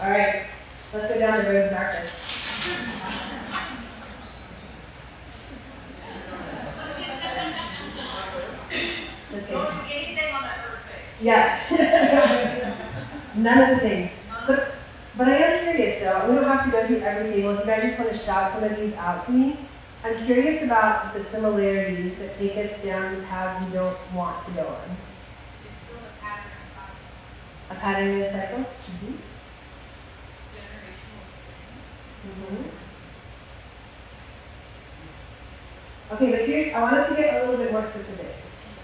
All 0.00 0.10
right, 0.10 0.46
let's 0.94 1.12
go 1.12 1.18
down 1.18 1.44
the 1.44 1.50
road 1.50 1.68
to 1.68 1.70
darkness. 1.70 3.38
Yes. 11.22 11.70
None 13.36 13.58
of 13.62 13.68
the 13.70 13.76
things. 13.88 14.10
But, 14.46 14.74
but 15.16 15.28
I 15.28 15.36
am 15.36 15.64
curious 15.64 16.00
though, 16.02 16.28
we 16.28 16.34
don't 16.34 16.44
have 16.44 16.64
to 16.64 16.70
go 16.72 16.84
through 16.86 16.98
every 16.98 17.30
table. 17.32 17.50
If 17.50 17.60
you 17.60 17.66
guys 17.66 17.82
just 17.82 17.98
want 18.00 18.10
to 18.10 18.18
shout 18.18 18.52
some 18.52 18.64
of 18.64 18.76
these 18.76 18.92
out 18.94 19.24
to 19.26 19.32
me, 19.32 19.56
I'm 20.04 20.26
curious 20.26 20.64
about 20.64 21.14
the 21.14 21.22
similarities 21.30 22.18
that 22.18 22.36
take 22.38 22.56
us 22.56 22.82
down 22.82 23.24
paths 23.26 23.64
we 23.64 23.72
don't 23.72 23.96
want 24.12 24.44
to 24.46 24.50
go 24.50 24.66
on. 24.66 24.96
It's 25.68 25.78
still 25.78 25.98
a 25.98 26.20
pattern 26.20 26.50
of 26.60 26.66
cycle, 26.74 26.96
A 27.70 27.74
pattern 27.76 28.08
and 28.10 28.22
a 28.22 28.32
cycle? 28.32 28.58
Mm-hmm. 28.58 29.14
generational 30.50 31.24
sin. 31.30 31.70
Mm-hmm. 32.26 32.68
Okay, 36.14 36.30
but 36.32 36.40
here's, 36.48 36.74
I 36.74 36.82
want 36.82 36.96
us 36.96 37.08
to 37.10 37.14
get 37.14 37.44
a 37.44 37.46
little 37.46 37.64
bit 37.64 37.72
more 37.72 37.86
specific. 37.86 38.34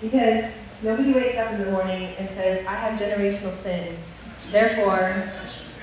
Because 0.00 0.52
nobody 0.82 1.12
wakes 1.12 1.38
up 1.38 1.52
in 1.52 1.60
the 1.64 1.70
morning 1.70 2.14
and 2.18 2.28
says, 2.30 2.66
I 2.66 2.74
have 2.74 2.98
generational 3.00 3.60
sin, 3.62 3.96
therefore, 4.50 4.98
It's 4.98 5.74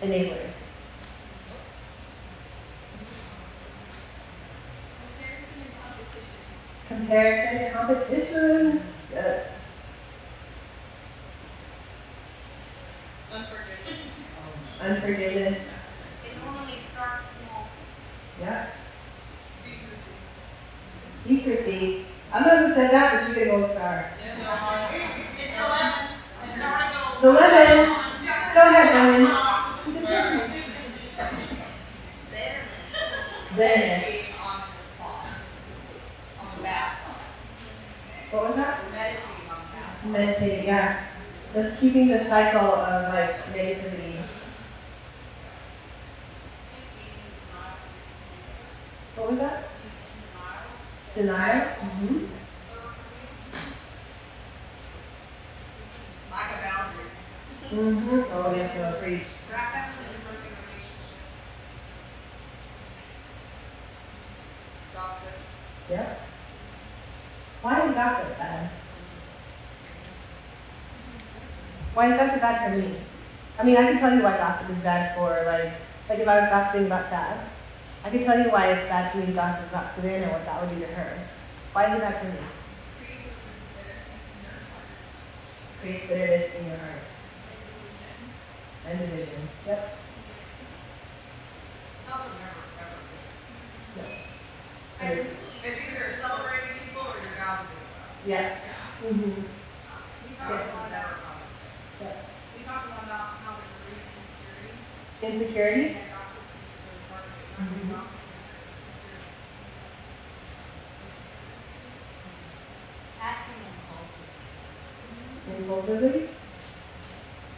the 0.00 0.06
enablers. 0.06 0.50
Comparison 6.88 7.58
and 7.58 7.72
competition. 7.72 7.72
Competition, 7.72 8.82
yes. 9.12 9.46
Unforgiveness. 13.32 14.80
Unforgiveness, 14.80 15.62
It 16.24 16.44
normally 16.44 16.78
starts 16.92 17.22
small. 17.30 17.66
yeah. 18.40 18.66
Secrecy. 19.56 20.12
Secrecy, 21.26 22.06
I 22.32 22.34
don't 22.42 22.48
know 22.48 22.68
who 22.68 22.74
said 22.74 22.90
that, 22.90 23.12
but 23.12 23.28
you 23.28 23.34
get 23.34 23.46
a 23.46 23.50
gold 23.50 23.70
star. 23.70 24.12
It's 24.22 25.54
eleven. 25.54 26.16
She's 26.42 26.60
already 26.60 26.92
going. 26.92 27.14
It's 27.14 27.24
eleven. 27.24 27.78
Go 28.54 28.60
ahead, 28.62 28.88
Ellen. 28.94 29.24
Bitterness. 33.56 33.92
Meditating 33.96 34.34
on 34.44 34.56
the 34.60 34.74
thoughts, 34.98 35.44
on 36.40 36.46
the 36.56 36.62
bad 36.62 36.98
thoughts. 37.06 37.36
What 38.30 38.42
was 38.48 38.56
that? 38.56 38.74
Meditating 38.92 39.48
on 39.48 39.56
thoughts. 39.56 40.04
Meditating, 40.04 40.64
yes. 40.64 41.02
The, 41.54 41.76
keeping 41.80 42.08
the 42.08 42.24
cycle 42.28 42.60
of 42.60 43.14
like 43.14 43.36
negativity. 43.54 44.16
What 49.14 49.30
was 49.30 49.38
that? 49.38 49.65
Denial. 51.16 51.66
Mm-hmm. 51.80 52.26
Lack 56.30 56.52
of 56.52 56.60
boundaries. 56.60 57.14
Mm-hmm. 57.70 58.20
Oh, 58.34 58.54
yes, 58.54 58.76
no, 58.76 59.00
preach. 59.00 59.24
Wrap 59.50 59.72
that 59.72 59.92
with 59.96 60.08
imperfect 60.14 60.52
relationships. 60.60 61.08
Gossip. 64.92 65.32
Yeah. 65.90 66.16
Why 67.62 67.88
is 67.88 67.94
gossip 67.94 68.36
bad? 68.36 68.70
Why 71.94 72.12
is 72.12 72.18
gossip 72.18 72.42
bad 72.42 72.70
for 72.70 72.76
me? 72.78 72.94
I 73.58 73.64
mean, 73.64 73.78
I 73.78 73.84
can 73.84 73.98
tell 73.98 74.14
you 74.14 74.22
why 74.22 74.36
gossip 74.36 74.68
is 74.68 74.82
bad 74.82 75.16
for, 75.16 75.30
like, 75.46 75.72
like 76.10 76.18
if 76.18 76.28
I 76.28 76.40
was 76.40 76.50
gossiping 76.50 76.86
about 76.86 77.08
Sad, 77.08 77.38
I 78.06 78.08
can 78.08 78.22
tell 78.22 78.38
you 78.38 78.50
why 78.50 78.68
it's 78.70 78.88
bad 78.88 79.10
for 79.10 79.18
me 79.18 79.26
to 79.26 79.32
gossip 79.32 79.68
about 79.68 79.96
Savannah, 79.96 80.30
what 80.30 80.44
that 80.44 80.60
would 80.62 80.70
do 80.72 80.78
to 80.78 80.86
her. 80.92 81.18
Why 81.72 81.86
is 81.90 81.94
it 81.98 82.00
bad 82.02 82.20
for 82.22 82.28
me? 82.28 82.38
Creates 85.80 86.06
bitterness 86.06 86.54
in 86.54 86.66
your 86.66 86.76
heart 86.76 87.02
and 88.86 88.98
division. 89.00 89.48
Yep. 89.66 89.98
It's 91.98 92.12
also 92.12 92.28
never, 92.38 92.62
ever 92.78 92.94
good. 93.10 94.06
No. 94.06 94.06
Because 95.02 95.74
either 95.74 95.98
you're 95.98 96.08
celebrating 96.08 96.78
people 96.86 97.10
or 97.10 97.18
you're 97.18 97.34
gossiping 97.42 97.74
about 97.90 98.06
them. 98.06 98.30
Yeah. 98.30 98.54
Mm-hmm. 99.02 99.34
We 99.34 100.30
That 100.38 100.46
was 100.46 100.60
Yeah. 100.62 100.66
the 100.70 100.78
one 100.78 100.90
that, 100.94 101.06
Yeah. 101.98 102.22
we 102.54 102.62
talked 102.62 102.86
a 102.86 102.90
lot 102.94 103.02
about 103.02 103.42
how 103.42 103.58
they 103.58 103.66
were 103.66 103.82
rooted 103.90 104.14
in 104.14 104.22
security. 104.30 105.42
Insecurity? 105.42 106.06
Acting 107.58 107.72
impulsively. 115.56 115.56
Impulsively? 115.56 116.28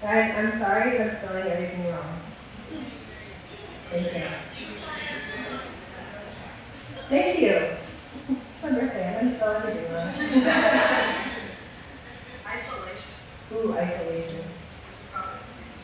Guys, 0.01 0.35
I'm 0.37 0.53
sorry, 0.61 1.01
I'm 1.01 1.11
spelling 1.11 1.49
everything 1.49 1.89
wrong. 1.89 2.21
Thank 3.91 4.13
you. 4.15 4.23
Thank 7.09 7.41
you. 7.41 7.57
It's 8.29 8.63
my 8.63 8.71
birthday, 8.71 9.09
I'm 9.09 9.15
gonna 9.25 9.37
spell 9.37 9.57
everything 9.57 9.93
wrong. 9.93 10.09
Isolation, 12.47 13.13
Ooh, 13.53 13.73
isolation. 13.73 14.45
which 14.45 14.95
is 14.95 15.07
probably 15.13 15.39
the 15.49 15.55
same. 15.59 15.75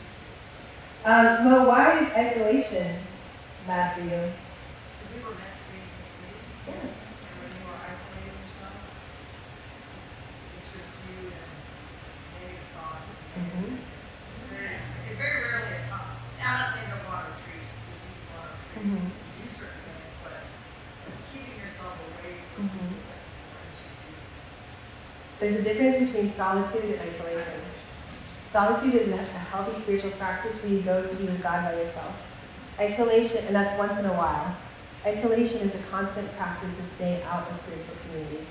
Um, 1.03 1.51
Mo, 1.51 1.67
why 1.67 1.99
is 1.99 2.07
isolation 2.13 3.04
bad 3.67 3.97
for 3.97 4.01
you? 4.05 4.21
Because 4.29 5.09
we 5.13 5.19
were 5.25 5.35
meant 5.35 5.55
to 5.57 5.65
be 5.73 5.81
free, 6.17 6.37
Yes. 6.69 6.85
and 6.85 7.33
when 7.41 7.49
you 7.49 7.63
are 7.65 7.79
isolating 7.81 8.37
yourself, 8.41 8.77
it's 10.55 10.69
just 10.69 10.89
you 11.09 11.33
and 11.33 11.51
negative 12.37 12.69
thoughts. 12.77 13.09
and 13.09 13.17
Mm-hmm. 13.35 13.75
It's 13.75 14.43
very, 14.47 14.69
it's 15.09 15.17
very 15.19 15.37
rarely 15.43 15.75
a. 15.75 15.81
Now, 15.89 16.45
I'm 16.45 16.59
not 16.61 16.69
saying 16.71 16.87
go 16.93 16.97
go 17.03 17.09
on 17.09 17.25
a 17.25 17.33
retreat, 17.33 17.65
because 17.67 17.99
you 18.05 18.11
can 18.15 18.25
go 18.29 18.35
on 18.37 18.47
a 18.47 18.53
retreat, 18.53 18.85
Mhm. 18.85 19.01
and 19.11 19.33
do 19.35 19.43
certain 19.49 19.81
things, 19.81 20.13
but 20.23 20.39
keeping 21.25 21.57
yourself 21.59 21.93
away 22.05 22.45
from 22.53 22.69
Mhm. 22.69 22.85
people 22.95 23.09
that 23.09 23.21
can 23.25 23.45
bring 23.49 23.69
you. 23.75 24.15
There's 25.41 25.57
a 25.59 25.63
difference 25.65 25.97
between 26.05 26.27
solitude 26.31 26.85
and 26.95 27.01
isolation. 27.01 27.65
Solitude 28.53 28.95
is 28.95 29.09
a 29.11 29.19
a 29.19 29.41
healthy 29.51 29.81
spiritual 29.81 30.11
practice 30.11 30.55
where 30.63 30.71
you 30.71 30.81
go 30.81 31.01
to 31.03 31.13
be 31.15 31.25
with 31.25 31.41
God 31.43 31.65
by 31.65 31.75
yourself. 31.81 32.13
Isolation, 32.79 33.45
and 33.45 33.55
that's 33.55 33.77
once 33.77 33.97
in 33.97 34.05
a 34.05 34.13
while. 34.13 34.55
Isolation 35.05 35.59
is 35.59 35.73
a 35.75 35.79
constant 35.89 36.35
practice 36.35 36.77
of 36.77 36.85
staying 36.95 37.23
out 37.23 37.49
of 37.49 37.59
spiritual 37.59 37.95
community. 38.03 38.45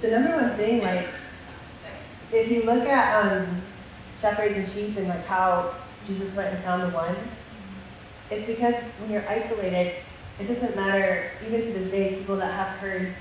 The 0.00 0.08
number 0.08 0.36
one 0.36 0.56
thing, 0.56 0.80
like, 0.82 1.08
if 2.32 2.50
you 2.50 2.62
look 2.62 2.86
at 2.86 3.24
um, 3.24 3.62
shepherds 4.20 4.56
and 4.56 4.68
sheep 4.68 4.96
and 4.96 5.08
like 5.08 5.26
how 5.26 5.74
Jesus 6.06 6.34
went 6.34 6.54
and 6.54 6.64
found 6.64 6.82
the 6.82 6.96
one, 6.96 7.16
it's 8.30 8.46
because 8.46 8.74
when 9.00 9.10
you're 9.10 9.28
isolated, 9.28 9.94
it 10.38 10.46
doesn't 10.46 10.76
matter, 10.76 11.32
even 11.46 11.62
to 11.62 11.72
this 11.72 11.90
day, 11.90 12.16
people 12.16 12.36
that 12.36 12.52
have 12.52 12.78
herds 12.78 13.14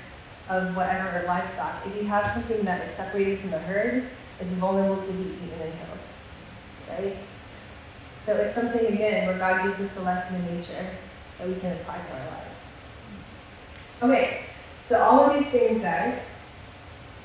of 0.49 0.75
whatever 0.75 1.25
livestock, 1.27 1.85
if 1.85 1.95
you 1.95 2.03
have 2.07 2.33
something 2.33 2.63
that 2.63 2.87
is 2.87 2.95
separated 2.95 3.39
from 3.39 3.51
the 3.51 3.59
herd, 3.59 4.09
it's 4.39 4.49
vulnerable 4.51 5.03
to 5.05 5.11
be 5.11 5.23
eaten 5.23 5.61
and 5.61 5.73
killed. 5.73 5.99
Right? 6.89 7.17
So 8.27 8.35
it's 8.35 8.55
something, 8.55 8.85
again, 8.85 9.25
where 9.25 9.37
God 9.37 9.63
gives 9.63 9.89
us 9.89 9.95
the 9.95 10.01
lesson 10.01 10.35
in 10.35 10.57
nature 10.57 10.85
that 11.39 11.47
we 11.47 11.55
can 11.55 11.71
apply 11.71 11.99
to 11.99 12.11
our 12.11 12.27
lives. 12.27 12.57
Okay, 14.03 14.41
so 14.85 15.01
all 15.01 15.21
of 15.21 15.39
these 15.39 15.49
things, 15.49 15.81
guys, 15.81 16.21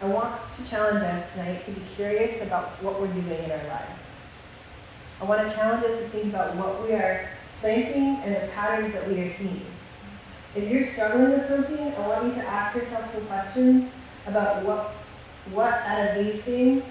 I 0.01 0.07
want 0.07 0.41
to 0.55 0.71
challenge 0.71 1.03
us 1.03 1.33
tonight 1.33 1.65
to 1.65 1.73
be 1.73 1.83
curious 1.97 2.41
about 2.41 2.81
what 2.85 3.01
we're 3.01 3.09
doing 3.09 3.43
in 3.43 3.51
our 3.51 3.67
lives. 3.67 3.99
I 5.21 5.25
want 5.25 5.49
to 5.49 5.53
challenge 5.53 5.85
us 5.87 5.99
to 6.03 6.09
think 6.11 6.27
about 6.27 6.55
what 6.55 6.85
we 6.85 6.93
are 6.93 7.29
planting 7.61 8.23
and 8.23 8.37
the 8.37 8.53
patterns 8.53 8.93
that 8.95 9.09
we 9.09 9.23
are 9.23 9.35
seeing. 9.35 9.67
If 10.55 10.71
you're 10.71 10.89
struggling 10.89 11.31
with 11.33 11.49
something, 11.49 11.95
I 11.95 12.07
want 12.07 12.29
you 12.29 12.35
to 12.35 12.47
ask 12.47 12.77
yourself 12.77 13.13
some 13.13 13.27
questions 13.27 13.91
about 14.29 14.65
what, 14.65 14.93
what 15.51 15.73
out 15.73 16.17
of 16.17 16.25
these 16.25 16.43
things, 16.43 16.85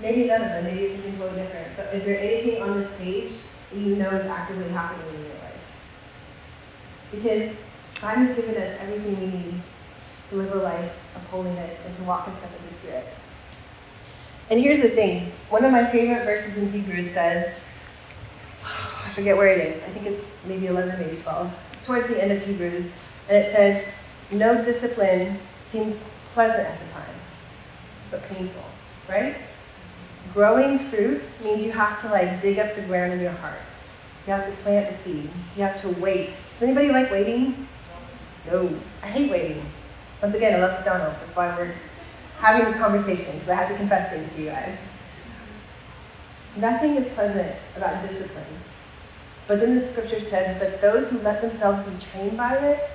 maybe 0.00 0.24
none 0.26 0.42
of 0.42 0.48
them, 0.48 0.64
maybe 0.64 0.92
something 0.92 1.16
totally 1.18 1.42
different, 1.42 1.76
but 1.76 1.94
is 1.94 2.04
there 2.04 2.18
anything 2.18 2.62
on 2.62 2.78
this 2.78 2.90
page 2.98 3.32
that 3.70 3.78
you 3.78 3.96
know 3.96 4.10
is 4.10 4.26
actively 4.26 4.68
happening 4.70 5.14
in 5.14 5.20
your 5.22 5.34
life? 5.34 5.60
Because 7.10 7.56
God 8.00 8.18
has 8.18 8.36
given 8.36 8.56
us 8.56 8.78
everything 8.80 9.20
we 9.20 9.26
need 9.26 9.62
to 10.30 10.36
live 10.36 10.52
a 10.52 10.56
life 10.56 10.92
of 11.14 11.22
holiness 11.24 11.78
and 11.86 11.96
to 11.96 12.02
walk 12.04 12.28
in 12.28 12.36
step 12.38 12.50
with 12.50 12.70
the 12.70 12.76
Spirit. 12.78 13.06
And 14.50 14.60
here's 14.60 14.82
the 14.82 14.90
thing 14.90 15.32
one 15.48 15.64
of 15.64 15.72
my 15.72 15.90
favorite 15.90 16.24
verses 16.24 16.56
in 16.56 16.70
Hebrews 16.70 17.12
says, 17.12 17.58
I 18.62 19.10
forget 19.10 19.36
where 19.36 19.48
it 19.48 19.60
is, 19.60 19.82
I 19.82 19.88
think 19.90 20.06
it's 20.06 20.24
maybe 20.46 20.66
11, 20.66 20.98
maybe 20.98 21.20
12. 21.22 21.52
It's 21.72 21.86
towards 21.86 22.08
the 22.08 22.22
end 22.22 22.32
of 22.32 22.44
Hebrews, 22.44 22.86
and 23.28 23.36
it 23.36 23.54
says, 23.54 23.84
No 24.30 24.62
discipline 24.62 25.38
seems 25.60 25.98
pleasant 26.34 26.68
at 26.68 26.80
the 26.80 26.92
time, 26.92 27.14
but 28.10 28.22
painful, 28.24 28.64
right? 29.08 29.36
Growing 30.32 30.78
fruit 30.90 31.22
means 31.42 31.64
you 31.64 31.72
have 31.72 32.00
to 32.00 32.08
like 32.08 32.40
dig 32.40 32.58
up 32.58 32.74
the 32.74 32.82
ground 32.82 33.12
in 33.12 33.20
your 33.20 33.32
heart. 33.32 33.60
You 34.26 34.32
have 34.32 34.46
to 34.46 34.62
plant 34.62 34.90
the 34.90 35.02
seed. 35.04 35.30
You 35.56 35.62
have 35.62 35.80
to 35.82 35.90
wait. 36.00 36.30
Does 36.54 36.62
anybody 36.62 36.88
like 36.88 37.10
waiting? 37.10 37.68
No. 38.46 38.74
I 39.02 39.06
hate 39.06 39.30
waiting. 39.30 39.64
Once 40.22 40.34
again, 40.34 40.54
I 40.54 40.58
love 40.58 40.78
McDonald's. 40.78 41.18
That's 41.20 41.36
why 41.36 41.54
we're 41.56 41.74
having 42.38 42.64
this 42.64 42.80
conversation, 42.80 43.32
because 43.34 43.48
I 43.48 43.54
have 43.54 43.68
to 43.68 43.76
confess 43.76 44.10
things 44.10 44.34
to 44.34 44.42
you 44.42 44.48
guys. 44.48 44.78
Nothing 46.56 46.96
is 46.96 47.08
pleasant 47.08 47.54
about 47.76 48.02
discipline. 48.02 48.44
But 49.46 49.60
then 49.60 49.74
the 49.74 49.86
scripture 49.86 50.20
says, 50.20 50.58
But 50.58 50.80
those 50.80 51.10
who 51.10 51.18
let 51.18 51.42
themselves 51.42 51.82
be 51.82 51.92
trained 51.98 52.36
by 52.36 52.56
it, 52.56 52.90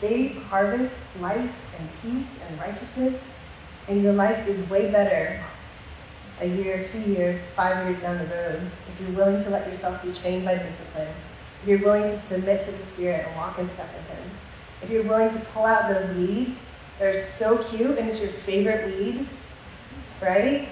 they 0.00 0.28
harvest 0.28 0.96
life 1.20 1.50
and 1.78 1.88
peace 2.02 2.28
and 2.48 2.60
righteousness, 2.60 3.14
and 3.86 4.02
your 4.02 4.12
life 4.12 4.48
is 4.48 4.68
way 4.68 4.90
better 4.90 5.40
a 6.40 6.46
year, 6.46 6.84
two 6.84 7.00
years, 7.00 7.40
five 7.54 7.84
years 7.84 8.00
down 8.02 8.18
the 8.18 8.26
road 8.34 8.70
if 8.92 9.00
you're 9.00 9.16
willing 9.16 9.42
to 9.42 9.50
let 9.50 9.66
yourself 9.66 10.02
be 10.02 10.12
trained 10.12 10.44
by 10.44 10.56
discipline, 10.56 11.08
if 11.62 11.68
you're 11.68 11.78
willing 11.78 12.02
to 12.02 12.18
submit 12.20 12.60
to 12.62 12.70
the 12.72 12.82
Spirit 12.82 13.26
and 13.26 13.36
walk 13.36 13.58
in 13.58 13.66
step 13.68 13.88
with 13.94 14.16
Him, 14.16 14.30
if 14.82 14.90
you're 14.90 15.04
willing 15.04 15.30
to 15.30 15.38
pull 15.54 15.64
out 15.64 15.88
those 15.88 16.08
weeds 16.16 16.58
that 16.98 17.14
are 17.14 17.22
so 17.22 17.58
cute 17.58 17.98
and 17.98 18.08
it's 18.08 18.20
your 18.20 18.30
favorite 18.30 18.86
weed, 18.86 19.26
right? 20.20 20.68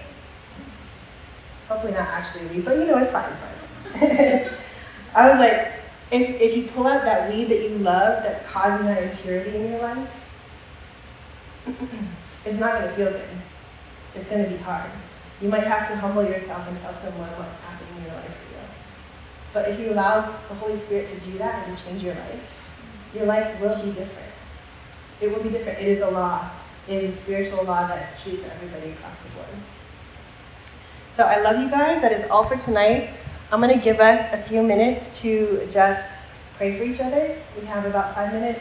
Hopefully 1.69 1.93
not 1.93 2.09
actually 2.09 2.47
weed, 2.49 2.65
but 2.65 2.77
you 2.79 2.85
know, 2.85 2.99
it's 2.99 3.13
fine, 3.13 3.31
it's 3.31 3.41
fine. 3.41 4.51
I 5.15 5.31
was 5.31 5.41
like, 5.41 5.73
if, 6.13 6.41
if 6.41 6.57
you 6.57 6.65
pull 6.69 6.87
out 6.87 7.05
that 7.05 7.31
weed 7.33 7.45
that 7.45 7.63
you 7.63 7.79
love 7.79 8.23
that's 8.23 8.45
causing 8.49 8.87
that 8.87 9.03
impurity 9.03 9.57
in 9.57 9.71
your 9.71 9.81
life, 9.81 10.11
it's 12.45 12.59
not 12.59 12.75
going 12.75 12.89
to 12.89 12.95
feel 12.95 13.11
good. 13.11 13.29
It's 14.15 14.27
going 14.27 14.45
to 14.45 14.51
be 14.51 14.57
hard. 14.57 14.91
You 15.41 15.49
might 15.49 15.65
have 15.65 15.89
to 15.89 15.97
humble 15.97 16.25
yourself 16.25 16.67
and 16.69 16.79
tell 16.81 16.95
someone 16.95 17.31
what's 17.31 17.59
happening 17.61 17.97
in 17.97 18.05
your 18.05 18.15
life 18.15 18.27
for 18.27 18.55
you. 18.55 18.61
But 19.53 19.69
if 19.71 19.81
you 19.81 19.93
allow 19.93 20.39
the 20.49 20.55
Holy 20.55 20.77
Spirit 20.77 21.07
to 21.09 21.21
do 21.21 21.39
that 21.39 21.67
and 21.67 21.77
to 21.77 21.85
change 21.85 22.03
your 22.03 22.15
life, 22.15 22.73
your 23.15 23.27
life 23.27 23.61
will 23.61 23.77
be 23.83 23.91
different. 23.93 24.33
It 25.21 25.35
will 25.35 25.43
be 25.43 25.51
different. 25.51 25.79
It 25.79 25.89
is 25.89 26.01
a 26.01 26.11
law. 26.11 26.51
It 26.89 27.03
is 27.03 27.17
a 27.17 27.19
spiritual 27.19 27.65
law 27.65 27.87
that 27.87 28.13
is 28.13 28.23
true 28.23 28.37
for 28.37 28.51
everybody 28.51 28.91
across 28.93 29.17
the 29.17 29.29
board. 29.31 29.47
So 31.09 31.25
I 31.25 31.41
love 31.41 31.61
you 31.61 31.69
guys. 31.69 32.01
That 32.03 32.13
is 32.13 32.29
all 32.31 32.45
for 32.45 32.57
tonight. 32.57 33.11
I'm 33.51 33.61
going 33.61 33.77
to 33.77 33.85
give 33.85 33.99
us 33.99 34.29
a 34.33 34.43
few 34.43 34.63
minutes 34.63 35.21
to 35.23 35.67
just 35.71 36.09
pray 36.57 36.79
for 36.79 36.85
each 36.85 37.01
other. 37.01 37.37
We 37.59 37.67
have 37.67 37.85
about 37.85 38.15
five 38.15 38.33
minutes, 38.33 38.61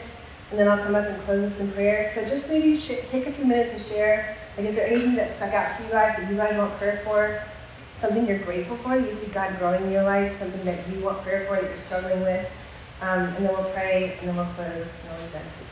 and 0.50 0.58
then 0.58 0.66
I'll 0.66 0.78
come 0.78 0.96
up 0.96 1.04
and 1.06 1.22
close 1.24 1.48
this 1.48 1.60
in 1.60 1.70
prayer. 1.72 2.10
So 2.14 2.26
just 2.26 2.48
maybe 2.48 2.76
sh- 2.76 3.06
take 3.08 3.26
a 3.26 3.32
few 3.32 3.44
minutes 3.44 3.72
and 3.72 3.80
share. 3.80 4.36
Like, 4.60 4.68
is 4.68 4.76
there 4.76 4.88
anything 4.88 5.14
that 5.14 5.34
stuck 5.36 5.54
out 5.54 5.74
to 5.78 5.84
you 5.84 5.88
guys 5.88 6.18
that 6.18 6.30
you 6.30 6.36
guys 6.36 6.54
want 6.54 6.76
prayer 6.76 7.00
for? 7.02 7.42
Something 7.98 8.26
you're 8.26 8.40
grateful 8.40 8.76
for? 8.76 8.94
You 8.94 9.16
see 9.16 9.28
God 9.28 9.58
growing 9.58 9.84
in 9.84 9.90
your 9.90 10.02
life? 10.02 10.38
Something 10.38 10.62
that 10.66 10.86
you 10.90 11.00
want 11.00 11.22
prayer 11.22 11.46
for 11.46 11.56
that 11.56 11.64
you're 11.64 11.78
struggling 11.78 12.20
with? 12.20 12.46
Um, 13.00 13.20
and 13.20 13.36
then 13.36 13.54
we'll 13.54 13.72
pray, 13.72 14.18
and 14.20 14.28
then 14.28 14.36
we'll 14.36 14.44
close, 14.44 14.66
and 14.66 14.84
then 14.84 15.16
we'll 15.16 15.26
be 15.28 15.32
done. 15.32 15.69